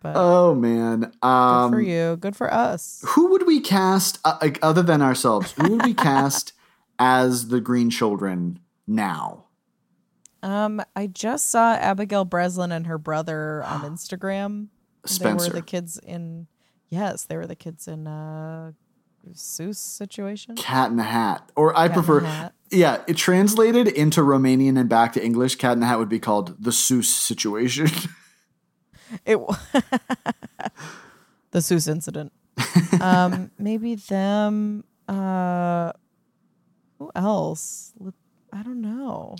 But 0.00 0.12
Oh 0.16 0.54
man. 0.54 1.00
good 1.00 1.24
Um, 1.28 1.72
for 1.72 1.80
you. 1.80 2.16
Good 2.20 2.36
for 2.36 2.52
us. 2.54 3.02
Who 3.08 3.30
would 3.30 3.46
we 3.48 3.58
cast 3.60 4.20
uh, 4.24 4.38
like 4.40 4.58
other 4.62 4.82
than 4.82 5.02
ourselves? 5.02 5.52
Who 5.52 5.72
would 5.72 5.84
we 5.84 5.92
cast 6.08 6.52
as 7.00 7.48
the 7.48 7.60
Green 7.60 7.90
Children 7.90 8.60
now? 8.86 9.46
Um, 10.40 10.80
I 10.94 11.08
just 11.08 11.50
saw 11.50 11.74
Abigail 11.74 12.24
Breslin 12.24 12.70
and 12.70 12.86
her 12.86 12.96
brother 12.96 13.64
on 13.64 13.80
Instagram. 13.92 14.68
They 15.02 15.08
Spencer. 15.10 15.48
were 15.50 15.54
the 15.56 15.62
kids 15.62 15.98
in. 15.98 16.46
Yes, 16.90 17.24
they 17.24 17.36
were 17.36 17.48
the 17.48 17.56
kids 17.56 17.88
in 17.88 18.06
uh, 18.06 18.72
Seuss 19.34 19.76
situation. 19.76 20.56
Cat 20.56 20.90
in 20.90 20.96
the 20.96 21.04
Hat, 21.04 21.50
or 21.56 21.76
I 21.76 21.88
the 21.88 21.94
prefer, 21.94 22.50
yeah, 22.70 23.02
it 23.06 23.16
translated 23.16 23.88
into 23.88 24.20
Romanian 24.20 24.78
and 24.78 24.88
back 24.88 25.12
to 25.14 25.24
English. 25.24 25.56
Cat 25.56 25.72
in 25.72 25.80
the 25.80 25.86
Hat 25.86 25.98
would 25.98 26.08
be 26.08 26.18
called 26.18 26.62
the 26.62 26.70
Seuss 26.70 27.06
situation. 27.06 27.88
It 29.24 29.36
the 31.50 31.58
Seuss 31.58 31.88
incident. 31.88 32.32
Um, 33.00 33.50
maybe 33.58 33.94
them. 33.94 34.84
Uh, 35.06 35.92
who 36.98 37.10
else? 37.14 37.92
I 38.52 38.62
don't 38.62 38.80
know. 38.80 39.36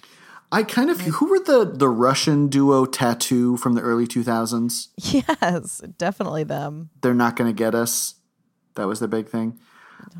I 0.51 0.62
kind 0.62 0.88
of 0.88 1.03
who 1.03 1.29
were 1.29 1.40
the 1.40 1.70
the 1.70 1.88
Russian 1.88 2.48
duo 2.48 2.87
t.A.T.u. 2.87 3.59
from 3.59 3.74
the 3.74 3.83
early 3.83 4.07
two 4.07 4.22
thousands? 4.22 4.88
Yes, 4.96 5.83
definitely 5.98 6.44
them. 6.44 6.90
They're 7.03 7.12
not 7.12 7.37
going 7.37 7.51
to 7.51 7.55
get 7.55 7.74
us. 7.74 8.14
That 8.74 8.87
was 8.87 9.01
the 9.01 9.09
big 9.09 9.29
thing. 9.29 9.59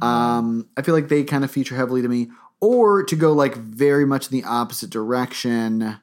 Um, 0.03 0.69
I 0.77 0.83
feel 0.83 0.95
like 0.95 1.09
they 1.09 1.25
kind 1.25 1.45
of 1.45 1.51
feature 1.51 1.77
heavily 1.77 2.03
to 2.03 2.09
me, 2.09 2.29
or 2.61 3.03
to 3.05 3.17
go 3.17 3.33
like 3.33 3.57
very 3.57 4.05
much 4.07 4.31
in 4.31 4.41
the 4.41 4.45
opposite 4.45 4.91
direction. 4.91 5.99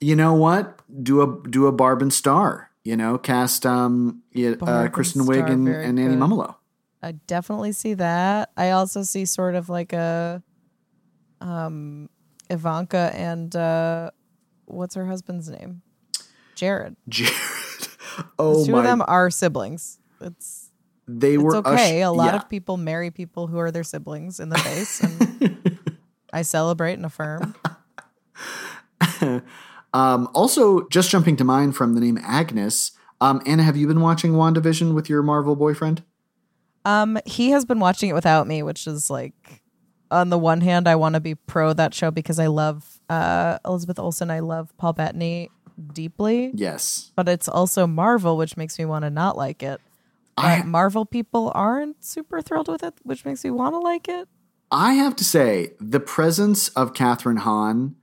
You 0.00 0.16
know 0.16 0.34
what? 0.34 0.80
Do 1.02 1.22
a 1.22 1.48
do 1.48 1.66
a 1.66 1.72
Barb 1.72 2.02
and 2.02 2.12
Star. 2.12 2.70
You 2.84 2.96
know, 2.96 3.16
cast 3.18 3.64
um, 3.64 4.22
yeah, 4.32 4.54
uh, 4.60 4.88
Kristen 4.88 5.22
Wiig 5.22 5.48
and, 5.48 5.68
and 5.68 5.98
Annie. 6.00 6.16
Mumolo. 6.16 6.56
I 7.02 7.12
definitely 7.12 7.72
see 7.72 7.94
that. 7.94 8.50
I 8.56 8.70
also 8.70 9.02
see 9.02 9.24
sort 9.24 9.54
of 9.54 9.68
like 9.68 9.92
a 9.92 10.42
um 11.40 12.08
Ivanka 12.48 13.10
and 13.14 13.54
uh 13.56 14.10
what's 14.66 14.94
her 14.94 15.06
husband's 15.06 15.48
name? 15.48 15.82
Jared. 16.54 16.96
Jared. 17.08 17.34
oh 18.38 18.60
The 18.60 18.66
two 18.66 18.72
my! 18.72 18.78
of 18.78 18.84
them 18.84 19.02
are 19.06 19.30
siblings. 19.30 19.98
It's 20.20 20.61
they 21.20 21.34
it's 21.34 21.42
were 21.42 21.56
okay. 21.56 22.02
ush- 22.02 22.06
a 22.06 22.12
lot 22.12 22.26
yeah. 22.26 22.36
of 22.36 22.48
people 22.48 22.76
marry 22.76 23.10
people 23.10 23.46
who 23.46 23.58
are 23.58 23.70
their 23.70 23.84
siblings 23.84 24.40
in 24.40 24.48
the 24.48 24.58
face 24.68 25.00
and 25.00 25.78
I 26.32 26.42
celebrate 26.42 26.94
and 26.94 27.06
affirm. 27.06 27.54
Um, 29.94 30.28
also, 30.32 30.88
just 30.88 31.10
jumping 31.10 31.36
to 31.36 31.44
mind 31.44 31.76
from 31.76 31.94
the 31.94 32.00
name 32.00 32.18
Agnes. 32.22 32.92
Um, 33.20 33.42
Anna, 33.46 33.62
have 33.62 33.76
you 33.76 33.86
been 33.86 34.00
watching 34.00 34.32
WandaVision 34.32 34.94
with 34.94 35.10
your 35.10 35.22
Marvel 35.22 35.54
boyfriend? 35.54 36.02
Um 36.84 37.18
he 37.26 37.50
has 37.50 37.64
been 37.64 37.78
watching 37.78 38.10
it 38.10 38.14
without 38.14 38.46
me, 38.46 38.62
which 38.62 38.86
is 38.86 39.08
like 39.08 39.62
on 40.10 40.30
the 40.30 40.38
one 40.38 40.60
hand 40.60 40.88
I 40.88 40.96
want 40.96 41.14
to 41.14 41.20
be 41.20 41.34
pro 41.34 41.72
that 41.74 41.94
show 41.94 42.10
because 42.10 42.38
I 42.38 42.48
love 42.48 43.00
uh 43.08 43.58
Elizabeth 43.64 43.98
Olsen, 43.98 44.30
I 44.30 44.40
love 44.40 44.76
Paul 44.78 44.94
Bettany 44.94 45.50
deeply. 45.92 46.50
Yes. 46.54 47.12
but 47.14 47.28
it's 47.28 47.48
also 47.48 47.86
Marvel, 47.86 48.36
which 48.36 48.56
makes 48.56 48.78
me 48.78 48.84
want 48.84 49.04
to 49.04 49.10
not 49.10 49.36
like 49.36 49.62
it. 49.62 49.80
I- 50.36 50.62
Marvel 50.62 51.04
people 51.04 51.52
aren't 51.54 52.02
super 52.04 52.40
thrilled 52.42 52.68
with 52.68 52.82
it, 52.82 52.94
which 53.02 53.24
makes 53.24 53.44
me 53.44 53.50
want 53.50 53.74
to 53.74 53.78
like 53.78 54.08
it. 54.08 54.28
I 54.70 54.94
have 54.94 55.14
to 55.16 55.24
say, 55.24 55.72
the 55.78 56.00
presence 56.00 56.68
of 56.70 56.94
Kathryn 56.94 57.40
Hahn 57.40 57.96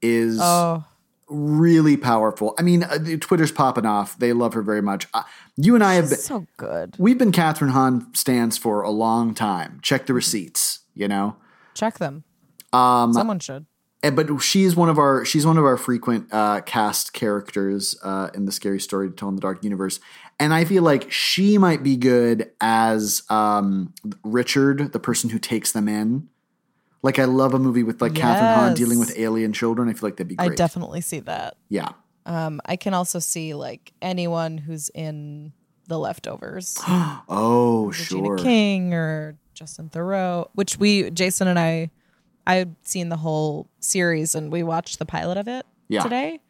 is 0.00 0.38
Oh, 0.40 0.84
really 1.28 1.96
powerful. 1.98 2.54
I 2.58 2.62
mean, 2.62 2.82
uh, 2.82 2.98
Twitter's 3.20 3.52
popping 3.52 3.84
off. 3.86 4.18
They 4.18 4.32
love 4.32 4.54
her 4.54 4.62
very 4.62 4.80
much. 4.80 5.06
Uh, 5.12 5.22
you 5.56 5.74
and 5.74 5.84
I 5.84 5.94
have 5.94 6.08
been, 6.08 6.18
so 6.18 6.46
good. 6.56 6.94
we've 6.98 7.18
been 7.18 7.32
Kathryn 7.32 7.70
Hahn 7.70 8.12
stands 8.14 8.56
for 8.56 8.80
a 8.82 8.90
long 8.90 9.34
time. 9.34 9.80
Check 9.82 10.06
the 10.06 10.14
receipts, 10.14 10.80
you 10.94 11.08
know. 11.08 11.36
Check 11.74 11.98
them. 11.98 12.24
Um, 12.72 13.12
Someone 13.12 13.38
should. 13.40 13.66
And, 14.04 14.14
but 14.14 14.38
she's 14.40 14.76
one 14.76 14.90
of 14.90 14.98
our 14.98 15.24
she's 15.24 15.46
one 15.46 15.56
of 15.56 15.64
our 15.64 15.78
frequent 15.78 16.28
uh, 16.30 16.60
cast 16.60 17.14
characters 17.14 17.96
uh, 18.02 18.28
in 18.34 18.44
the 18.44 18.52
scary 18.52 18.78
story 18.78 19.08
to 19.08 19.16
tell 19.16 19.30
in 19.30 19.34
the 19.34 19.40
dark 19.40 19.64
universe, 19.64 19.98
and 20.38 20.52
I 20.52 20.66
feel 20.66 20.82
like 20.82 21.10
she 21.10 21.56
might 21.56 21.82
be 21.82 21.96
good 21.96 22.50
as 22.60 23.22
um, 23.30 23.94
Richard, 24.22 24.92
the 24.92 24.98
person 24.98 25.30
who 25.30 25.38
takes 25.38 25.72
them 25.72 25.88
in. 25.88 26.28
Like 27.02 27.18
I 27.18 27.24
love 27.24 27.54
a 27.54 27.58
movie 27.58 27.82
with 27.82 28.02
like 28.02 28.12
Kathryn 28.12 28.54
Hahn 28.54 28.74
dealing 28.74 28.98
with 28.98 29.18
alien 29.18 29.54
children. 29.54 29.88
I 29.88 29.94
feel 29.94 30.08
like 30.08 30.16
that'd 30.16 30.28
be 30.28 30.36
I 30.38 30.48
definitely 30.50 31.00
see 31.00 31.20
that. 31.20 31.56
yeah. 31.68 31.92
Um, 32.26 32.60
I 32.64 32.76
can 32.76 32.94
also 32.94 33.18
see 33.18 33.54
like 33.54 33.92
anyone 34.02 34.58
who's 34.58 34.90
in 34.94 35.52
The 35.88 35.98
Leftovers, 35.98 36.76
Oh 36.88 37.86
Regina 37.88 38.26
sure. 38.26 38.36
King 38.36 38.92
or 38.92 39.36
Justin 39.54 39.88
Theroux, 39.88 40.48
which 40.54 40.78
we 40.78 41.10
Jason 41.10 41.48
and 41.48 41.58
I, 41.58 41.90
I've 42.46 42.70
seen 42.82 43.08
the 43.08 43.16
whole 43.16 43.68
series 43.80 44.34
and 44.34 44.52
we 44.52 44.62
watched 44.62 44.98
the 44.98 45.06
pilot 45.06 45.36
of 45.38 45.48
it 45.48 45.64
Yeah. 45.88 46.02
today. 46.02 46.40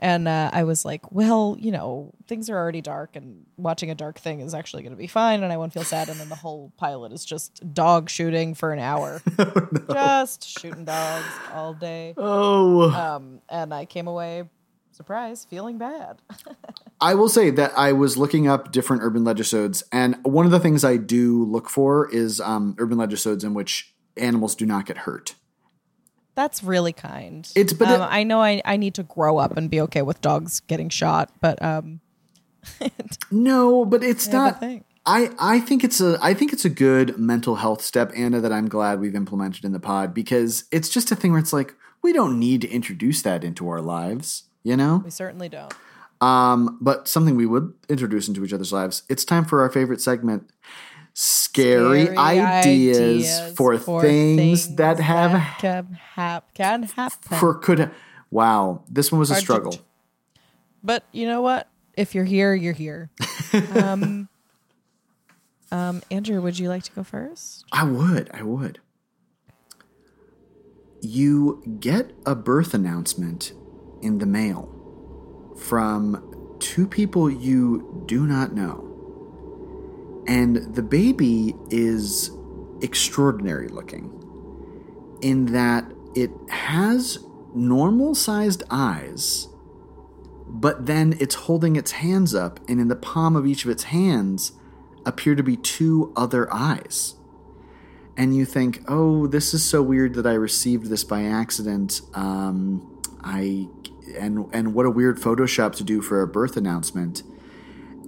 And 0.00 0.28
uh, 0.28 0.50
I 0.52 0.62
was 0.62 0.84
like, 0.84 1.10
well, 1.10 1.56
you 1.58 1.72
know, 1.72 2.12
things 2.28 2.48
are 2.48 2.56
already 2.56 2.80
dark, 2.80 3.16
and 3.16 3.46
watching 3.56 3.90
a 3.90 3.96
dark 3.96 4.16
thing 4.20 4.38
is 4.38 4.54
actually 4.54 4.84
going 4.84 4.92
to 4.92 4.96
be 4.98 5.08
fine, 5.08 5.42
and 5.42 5.52
I 5.52 5.56
won't 5.56 5.72
feel 5.72 5.82
sad. 5.82 6.08
And 6.08 6.20
then 6.20 6.28
the 6.28 6.36
whole 6.36 6.72
pilot 6.76 7.10
is 7.12 7.24
just 7.24 7.74
dog 7.74 8.08
shooting 8.08 8.54
for 8.54 8.72
an 8.72 8.78
hour, 8.78 9.20
just 9.90 10.48
shooting 10.60 10.84
dogs 10.84 11.26
all 11.52 11.74
day. 11.74 12.14
Oh. 12.16 12.90
Um, 12.92 13.40
and 13.48 13.74
I 13.74 13.86
came 13.86 14.06
away, 14.06 14.44
surprise, 14.92 15.46
feeling 15.50 15.78
bad. 15.78 16.22
I 17.00 17.14
will 17.14 17.28
say 17.28 17.50
that 17.50 17.72
I 17.76 17.90
was 17.92 18.16
looking 18.16 18.46
up 18.46 18.70
different 18.70 19.02
urban 19.02 19.24
legisodes, 19.24 19.82
and 19.90 20.16
one 20.24 20.46
of 20.46 20.52
the 20.52 20.60
things 20.60 20.84
I 20.84 20.96
do 20.96 21.42
look 21.44 21.68
for 21.68 22.08
is 22.14 22.40
um, 22.40 22.76
urban 22.78 22.98
legisodes 22.98 23.42
in 23.42 23.52
which 23.52 23.94
animals 24.16 24.54
do 24.54 24.64
not 24.64 24.86
get 24.86 24.98
hurt. 24.98 25.34
That's 26.38 26.62
really 26.62 26.92
kind. 26.92 27.50
It's- 27.56 27.72
but 27.76 27.88
um, 27.88 28.00
it- 28.00 28.04
I 28.04 28.22
know 28.22 28.40
I, 28.40 28.62
I 28.64 28.76
need 28.76 28.94
to 28.94 29.02
grow 29.02 29.38
up 29.38 29.56
and 29.56 29.68
be 29.68 29.80
okay 29.80 30.02
with 30.02 30.20
dogs 30.20 30.60
getting 30.60 30.88
shot, 30.88 31.32
but 31.40 31.60
um, 31.60 31.98
No, 33.32 33.84
but 33.84 34.04
it's 34.04 34.28
not. 34.28 34.62
I 35.04 35.30
I 35.36 35.58
think 35.58 35.82
it's 35.82 36.00
a 36.00 36.16
I 36.22 36.34
think 36.34 36.52
it's 36.52 36.64
a 36.64 36.70
good 36.70 37.18
mental 37.18 37.56
health 37.56 37.82
step, 37.82 38.12
Anna, 38.14 38.40
that 38.40 38.52
I'm 38.52 38.68
glad 38.68 39.00
we've 39.00 39.16
implemented 39.16 39.64
in 39.64 39.72
the 39.72 39.80
pod 39.80 40.14
because 40.14 40.64
it's 40.70 40.88
just 40.88 41.10
a 41.10 41.16
thing 41.16 41.32
where 41.32 41.40
it's 41.40 41.52
like 41.52 41.74
we 42.02 42.12
don't 42.12 42.38
need 42.38 42.60
to 42.60 42.68
introduce 42.70 43.20
that 43.22 43.42
into 43.42 43.68
our 43.68 43.80
lives, 43.80 44.44
you 44.62 44.76
know. 44.76 45.02
we 45.04 45.10
certainly 45.10 45.48
don't. 45.48 45.74
Um, 46.20 46.78
but 46.80 47.08
something 47.08 47.34
we 47.34 47.46
would 47.46 47.72
introduce 47.88 48.28
into 48.28 48.44
each 48.44 48.52
other's 48.52 48.72
lives. 48.72 49.02
It's 49.08 49.24
time 49.24 49.44
for 49.44 49.60
our 49.62 49.70
favorite 49.70 50.00
segment. 50.00 50.50
Scary, 51.20 52.04
Scary 52.04 52.16
ideas, 52.16 53.52
for, 53.56 53.76
things, 53.76 54.76
that 54.76 55.00
have 55.00 55.32
can, 55.58 55.98
hap- 56.14 56.54
can 56.54 56.84
happen. 56.84 57.38
for 57.38 57.54
could 57.54 57.90
wow 58.30 58.84
this 58.88 59.10
one 59.10 59.18
was 59.18 59.28
a 59.30 59.34
Hard 59.34 59.40
to- 59.40 59.44
struggle 59.44 59.74
But 60.84 61.02
you 61.10 61.26
know 61.26 61.42
what? 61.42 61.68
If 61.96 62.14
you're 62.14 62.24
here, 62.24 62.54
you're 62.54 62.72
here. 62.72 63.10
um, 63.74 64.28
um, 65.72 66.02
Andrew, 66.08 66.40
would 66.40 66.56
you 66.56 66.68
like 66.68 66.84
to 66.84 66.92
go 66.92 67.02
first? 67.02 67.64
i 67.72 67.82
would 67.82 68.30
i 68.32 68.44
would 68.44 68.78
you 71.00 71.62
get 71.80 72.12
a 72.26 72.36
birth 72.36 72.74
announcement 72.74 73.52
in 74.02 74.18
the 74.18 74.26
mail 74.26 74.72
from 75.58 76.56
two 76.60 76.86
people 76.86 77.28
you 77.28 78.04
do 78.06 78.24
not 78.24 78.52
know 78.52 78.84
and 80.28 80.74
the 80.74 80.82
baby 80.82 81.54
is 81.70 82.30
extraordinary 82.80 83.68
looking 83.68 84.14
in 85.20 85.46
that 85.46 85.84
it 86.14 86.30
has 86.48 87.18
normal 87.54 88.14
sized 88.14 88.62
eyes 88.70 89.48
but 90.48 90.86
then 90.86 91.14
it's 91.20 91.34
holding 91.34 91.76
its 91.76 91.92
hands 91.92 92.34
up, 92.34 92.58
and 92.68 92.80
in 92.80 92.88
the 92.88 92.96
palm 92.96 93.36
of 93.36 93.46
each 93.46 93.64
of 93.64 93.70
its 93.70 93.84
hands 93.84 94.52
appear 95.04 95.34
to 95.34 95.42
be 95.42 95.56
two 95.56 96.12
other 96.16 96.52
eyes. 96.52 97.14
And 98.16 98.34
you 98.34 98.44
think, 98.44 98.82
oh, 98.88 99.26
this 99.26 99.54
is 99.54 99.64
so 99.64 99.82
weird 99.82 100.14
that 100.14 100.26
I 100.26 100.32
received 100.32 100.86
this 100.86 101.04
by 101.04 101.24
accident. 101.24 102.00
Um, 102.14 103.00
I 103.22 103.68
and 104.16 104.48
and 104.52 104.74
what 104.74 104.86
a 104.86 104.90
weird 104.90 105.18
Photoshop 105.18 105.76
to 105.76 105.84
do 105.84 106.00
for 106.00 106.22
a 106.22 106.26
birth 106.26 106.56
announcement. 106.56 107.22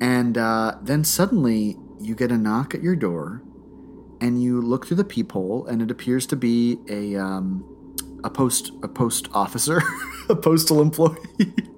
And 0.00 0.36
uh, 0.36 0.78
then 0.82 1.04
suddenly 1.04 1.76
you 2.00 2.14
get 2.14 2.32
a 2.32 2.38
knock 2.38 2.74
at 2.74 2.82
your 2.82 2.96
door, 2.96 3.42
and 4.20 4.42
you 4.42 4.60
look 4.60 4.86
through 4.86 4.96
the 4.98 5.04
peephole, 5.04 5.66
and 5.66 5.82
it 5.82 5.90
appears 5.90 6.26
to 6.26 6.36
be 6.36 6.78
a 6.88 7.16
um, 7.16 7.64
a 8.24 8.30
post 8.30 8.72
a 8.82 8.88
post 8.88 9.28
officer, 9.32 9.82
a 10.28 10.36
postal 10.36 10.80
employee. 10.80 11.16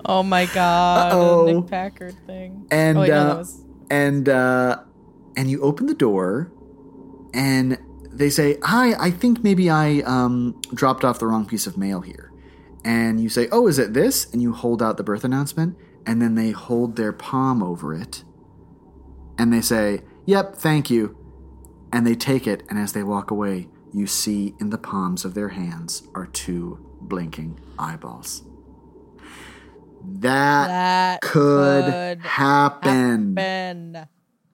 Oh 0.05 0.23
my 0.23 0.47
god, 0.47 1.13
Uh-oh. 1.13 1.47
Nick 1.61 1.71
Packard 1.71 2.17
thing. 2.27 2.67
and 2.71 2.99
oh, 2.99 3.01
wait, 3.03 3.09
no, 3.11 3.17
uh, 3.17 3.25
that 3.29 3.39
was 3.39 3.65
and 3.91 4.29
uh, 4.29 4.83
and 5.37 5.51
you 5.51 5.61
open 5.63 5.87
the 5.87 5.95
door, 5.95 6.51
and 7.35 7.79
they 8.11 8.31
say, 8.31 8.59
"Hi, 8.65 8.95
I 8.95 9.11
think 9.11 9.43
maybe 9.45 9.71
I 9.71 10.01
um, 10.01 10.61
dropped 10.75 11.05
off 11.05 11.19
the 11.19 11.27
wrong 11.27 11.47
piece 11.47 11.67
of 11.67 11.77
mail 11.77 12.01
here." 12.01 12.33
And 12.85 13.21
you 13.21 13.29
say, 13.29 13.49
"Oh, 13.53 13.69
is 13.69 13.79
it 13.79 13.95
this?" 13.95 14.27
And 14.33 14.43
you 14.43 14.53
hold 14.53 14.83
out 14.83 14.97
the 14.97 15.05
birth 15.05 15.23
announcement, 15.25 15.77
and 16.07 16.21
then 16.21 16.35
they 16.35 16.51
hold 16.51 16.97
their 16.97 17.13
palm 17.13 17.63
over 17.63 17.95
it, 17.95 18.25
And 19.39 19.53
they 19.53 19.61
say, 19.61 20.03
Yep, 20.27 20.57
thank 20.57 20.91
you. 20.91 21.17
And 21.93 22.07
they 22.07 22.15
take 22.15 22.47
it, 22.47 22.63
and 22.71 22.79
as 22.79 22.93
they 22.93 23.03
walk 23.03 23.31
away, 23.31 23.69
you 23.93 24.07
see 24.07 24.55
in 24.61 24.71
the 24.71 24.79
palms 24.79 25.25
of 25.25 25.35
their 25.35 25.51
hands 25.51 26.03
are 26.15 26.27
two 26.27 26.79
blinking 27.01 27.61
eyeballs. 27.79 28.43
That, 30.05 30.69
That 30.69 31.21
could, 31.21 31.85
could 31.85 32.21
happen. 32.23 33.35
Ben. 33.35 34.09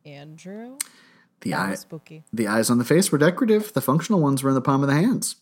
Andrew? 0.04 0.76
The, 1.40 1.50
That 1.50 1.60
eye, 1.60 1.74
spooky. 1.74 2.24
the 2.32 2.48
eyes 2.48 2.70
on 2.70 2.78
the 2.78 2.84
face 2.84 3.12
were 3.12 3.18
decorative. 3.18 3.72
The 3.72 3.80
functional 3.80 4.20
ones 4.20 4.42
were 4.42 4.50
in 4.50 4.54
the 4.54 4.60
palm 4.60 4.82
of 4.82 4.88
the 4.88 4.94
hands. 4.94 5.36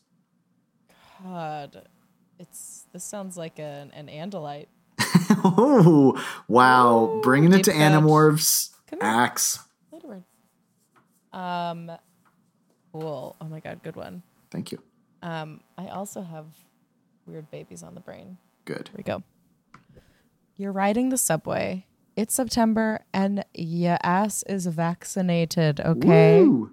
God. 1.22 1.88
It's 2.38 2.84
this 2.92 3.02
sounds 3.04 3.36
like 3.36 3.58
an, 3.58 3.90
an 3.92 4.08
Andalite. 4.08 4.66
oh, 5.42 6.22
wow. 6.48 7.20
Bringing 7.22 7.52
it 7.54 7.64
to. 7.64 7.72
Animorphs. 7.72 8.70
Ax. 9.00 9.60
Word. 10.06 10.24
Um 11.32 11.90
cool. 12.92 13.36
Oh 13.40 13.46
my 13.46 13.60
god, 13.60 13.82
good 13.82 13.96
one. 13.96 14.22
Thank 14.50 14.72
you. 14.72 14.82
Um, 15.22 15.60
I 15.76 15.88
also 15.88 16.22
have 16.22 16.46
weird 17.26 17.50
babies 17.50 17.82
on 17.82 17.94
the 17.94 18.00
brain. 18.00 18.38
Good. 18.64 18.88
Here 18.88 18.96
we 18.96 19.02
go. 19.02 19.22
You're 20.56 20.72
riding 20.72 21.08
the 21.10 21.18
subway. 21.18 21.86
It's 22.16 22.34
September 22.34 23.00
and 23.12 23.44
your 23.52 23.98
ass 24.02 24.42
is 24.44 24.66
vaccinated, 24.66 25.80
okay? 25.80 26.42
Woo. 26.42 26.70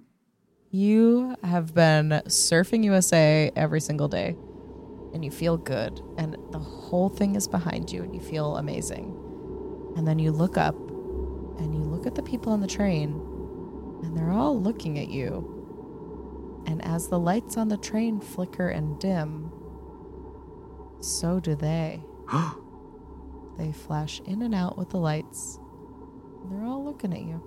You 0.72 1.36
have 1.44 1.74
been 1.74 2.22
surfing 2.28 2.84
USA 2.86 3.52
every 3.56 3.82
single 3.82 4.08
day 4.08 4.38
and 5.14 5.24
you 5.26 5.32
feel 5.32 5.58
good 5.58 6.00
and 6.18 6.38
the 6.52 6.60
whole 6.60 7.10
thing 7.10 7.36
is 7.36 7.48
behind 7.48 7.92
you 7.92 8.04
and 8.04 8.16
you 8.16 8.22
feel 8.22 8.56
amazing. 8.56 9.20
And 9.98 10.08
then 10.08 10.18
you 10.18 10.32
look 10.32 10.58
up 10.58 10.76
and 11.60 11.76
you 11.76 11.82
look 12.04 12.12
at 12.12 12.16
the 12.16 12.30
people 12.30 12.52
on 12.52 12.60
the 12.60 12.68
train 12.68 13.12
and 14.04 14.18
they're 14.18 14.32
all 14.32 14.60
looking 14.60 15.00
at 15.00 15.08
you. 15.08 16.64
And 16.68 16.84
as 16.84 17.08
the 17.08 17.18
lights 17.18 17.56
on 17.56 17.70
the 17.70 17.78
train 17.78 18.20
flicker 18.20 18.68
and 18.68 19.00
dim, 19.00 19.52
so 21.00 21.40
do 21.40 21.56
they. 21.56 22.04
they 23.58 23.72
flash 23.72 24.20
in 24.26 24.42
and 24.42 24.54
out 24.54 24.78
with 24.78 24.90
the 24.90 24.98
lights. 24.98 25.60
They're 26.50 26.66
all 26.66 26.84
looking 26.84 27.14
at 27.14 27.22
you. 27.22 27.42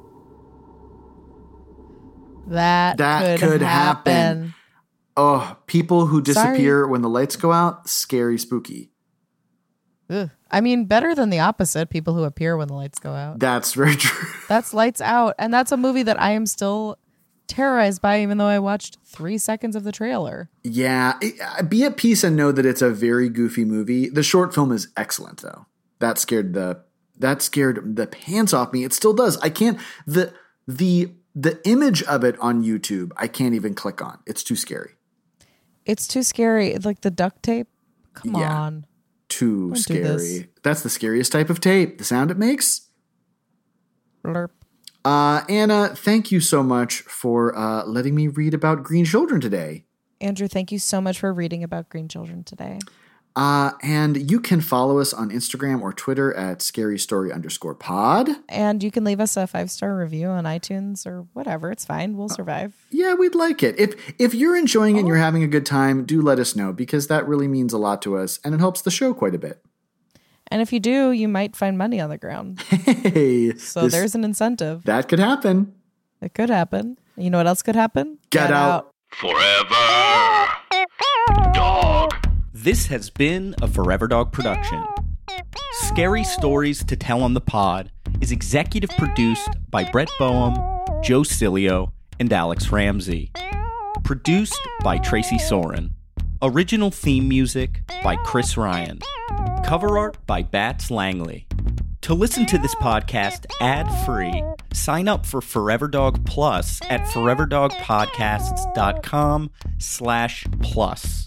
That, 2.47 2.97
That 2.97 3.39
could, 3.39 3.51
could 3.51 3.63
happen. 3.63 4.15
happen. 4.15 4.55
Oh, 5.19 5.57
people 5.67 6.07
who 6.07 6.25
Sorry. 6.25 6.53
disappear 6.57 6.87
when 6.87 7.03
the 7.03 7.09
lights 7.11 7.37
go 7.37 7.53
out, 7.53 7.89
scary, 7.91 8.39
spooky. 8.39 8.91
Ugh. 10.09 10.31
I 10.51 10.61
mean, 10.61 10.85
better 10.85 11.15
than 11.15 11.31
the 11.31 11.41
opposite 11.41 11.91
people 11.91 12.15
who 12.15 12.23
appear 12.25 12.57
when 12.57 12.69
the 12.69 12.75
lights 12.75 12.99
go 12.99 13.11
out. 13.13 13.39
That's 13.41 13.73
very 13.75 13.97
true. 13.97 14.29
That's 14.49 14.73
Lights 14.73 15.01
Out. 15.01 15.35
And 15.39 15.53
that's 15.53 15.73
a 15.73 15.77
movie 15.77 16.05
that 16.05 16.21
I 16.21 16.31
am 16.31 16.47
still 16.47 16.99
terrorized 17.49 18.01
by, 18.01 18.23
even 18.23 18.39
though 18.39 18.47
I 18.47 18.59
watched 18.61 18.99
three 19.05 19.39
seconds 19.39 19.75
of 19.77 19.83
the 19.85 19.93
trailer. 19.93 20.49
Yeah, 20.63 21.19
uh, 21.45 21.63
be 21.63 21.85
at 21.85 21.97
peace 21.97 22.23
and 22.25 22.37
know 22.37 22.53
that 22.53 22.65
it's 22.67 22.83
a 22.83 22.91
very 22.91 23.29
goofy 23.29 23.65
movie. 23.65 24.09
The 24.09 24.23
short 24.23 24.55
film 24.55 24.71
is 24.73 24.89
excellent, 24.97 25.43
though. 25.43 25.67
That 25.99 26.19
scared 26.19 26.55
the 26.55 26.83
that 27.19 27.41
scared 27.43 27.97
the 27.97 28.07
pants 28.07 28.53
off 28.53 28.73
me. 28.73 28.85
It 28.85 28.93
still 28.93 29.15
does. 29.15 29.37
I 29.39 29.49
can't 29.49 29.79
the 30.07 30.33
the 30.69 31.13
the 31.35 31.61
image 31.69 32.03
of 32.05 32.23
it 32.25 32.39
on 32.41 32.63
YouTube. 32.63 33.11
I 33.17 33.27
can't 33.29 33.55
even 33.55 33.75
click 33.75 34.01
on. 34.03 34.19
It's 34.27 34.43
too 34.43 34.57
scary. 34.57 34.93
It's 35.85 36.07
too 36.07 36.23
scary. 36.23 36.77
Like 36.79 37.01
the 37.01 37.11
duct 37.11 37.43
tape. 37.43 37.69
Come 38.15 38.35
Yeah. 38.37 38.61
on. 38.61 38.87
Too 39.29 39.69
Don't 39.69 39.77
scary. 39.77 40.49
That's 40.63 40.83
the 40.83 40.91
scariest 40.91 41.33
type 41.33 41.51
of 41.51 41.61
tape. 41.61 41.99
The 41.99 42.05
sound 42.05 42.31
it 42.31 42.39
makes. 42.39 42.89
Blurp. 44.25 44.51
Uh, 45.05 45.45
Anna, 45.49 45.95
thank 45.95 46.33
you 46.33 46.41
so 46.41 46.63
much 46.63 47.03
for 47.03 47.57
uh, 47.57 47.85
letting 47.85 48.15
me 48.15 48.27
read 48.29 48.55
about 48.55 48.83
green 48.83 49.05
children 49.05 49.41
today. 49.41 49.85
Andrew, 50.21 50.49
thank 50.49 50.73
you 50.73 50.79
so 50.79 51.01
much 51.01 51.21
for 51.21 51.33
reading 51.33 51.63
about 51.63 51.89
green 51.89 52.09
children 52.09 52.43
today. 52.43 52.81
Uh, 53.37 53.73
and 53.83 54.31
you 54.31 54.41
can 54.41 54.63
follow 54.63 54.99
us 54.99 55.13
on 55.13 55.29
Instagram 55.31 55.83
or 55.83 55.93
Twitter 55.93 56.33
at 56.35 56.63
scary 56.63 56.99
story 56.99 57.31
underscore 57.31 57.75
pod. 57.75 58.31
And 58.49 58.83
you 58.83 58.91
can 58.91 59.05
leave 59.05 59.21
us 59.21 59.37
a 59.37 59.47
five 59.47 59.71
star 59.71 59.95
review 59.95 60.29
on 60.29 60.45
iTunes 60.45 61.07
or 61.07 61.27
whatever. 61.35 61.71
It's 61.71 61.85
fine. 61.85 62.17
We'll 62.17 62.31
survive. 62.31 62.75
Yeah, 62.91 63.13
we'd 63.13 63.35
like 63.35 63.63
it. 63.63 63.79
If 63.79 63.95
if 64.19 64.35
you're 64.35 64.57
enjoying 64.57 64.97
it 64.97 65.01
and 65.01 65.09
you're 65.09 65.19
having 65.19 65.43
a 65.43 65.47
good 65.49 65.67
time, 65.67 66.05
do 66.07 66.23
let 66.23 66.39
us 66.39 66.57
know 66.57 66.73
because 66.73 67.09
that 67.09 67.29
really 67.29 67.47
means 67.47 67.75
a 67.75 67.79
lot 67.79 68.01
to 68.03 68.17
us 68.17 68.41
and 68.43 68.55
it 68.55 68.59
helps 68.61 68.81
the 68.81 68.91
show 68.91 69.13
quite 69.13 69.35
a 69.35 69.39
bit. 69.39 69.63
And 70.49 70.63
if 70.63 70.73
you 70.73 70.81
do, 70.81 71.11
you 71.13 71.29
might 71.29 71.55
find 71.57 71.77
money 71.77 72.01
on 72.01 72.09
the 72.09 72.17
ground. 72.19 72.61
Hey, 72.71 73.55
So 73.59 73.83
this- 73.83 73.93
there's 73.93 74.15
an 74.15 74.25
incentive. 74.25 74.85
that 74.85 75.09
could 75.09 75.19
happen. 75.19 75.75
It 76.23 76.33
could 76.33 76.49
happen. 76.49 76.97
You 77.19 77.29
know 77.29 77.37
what 77.39 77.47
else 77.47 77.63
could 77.63 77.77
happen? 77.77 78.19
Get 78.31 78.51
out. 78.51 78.93
Forever. 79.11 79.96
This 82.67 82.87
has 82.87 83.11
been 83.11 83.55
a 83.63 83.69
Forever 83.69 84.09
Dog 84.09 84.33
production. 84.33 84.83
Scary 85.83 86.25
Stories 86.25 86.83
to 86.87 86.97
Tell 86.97 87.23
on 87.23 87.33
the 87.33 87.41
Pod 87.41 87.93
is 88.21 88.33
executive 88.33 88.91
produced 88.99 89.49
by 89.71 89.85
Brett 89.85 90.11
Boehm, 90.19 90.55
Joe 91.01 91.21
Cilio, 91.21 91.93
and 92.19 92.33
Alex 92.33 92.73
Ramsey. 92.73 93.31
Produced 94.03 94.61
by 94.83 94.99
Tracy 94.99 95.39
Soren. 95.39 95.95
Original 96.43 96.91
theme 96.91 97.29
music 97.29 97.83
by 98.03 98.17
Chris 98.17 98.57
Ryan. 98.57 98.99
Cover 99.65 99.97
art 99.97 100.17
by 100.27 100.43
Bats 100.43 100.91
Langley. 100.91 101.47
To 102.01 102.15
listen 102.15 102.47
to 102.47 102.59
this 102.59 102.75
podcast 102.75 103.47
ad-free, 103.61 104.43
sign 104.73 105.07
up 105.07 105.25
for 105.25 105.41
Forever 105.41 105.87
Dog 105.87 106.27
Plus 106.27 106.81
at 106.91 107.03
foreverdogpodcasts.com 107.03 109.51
slash 109.79 110.47
plus. 110.61 111.27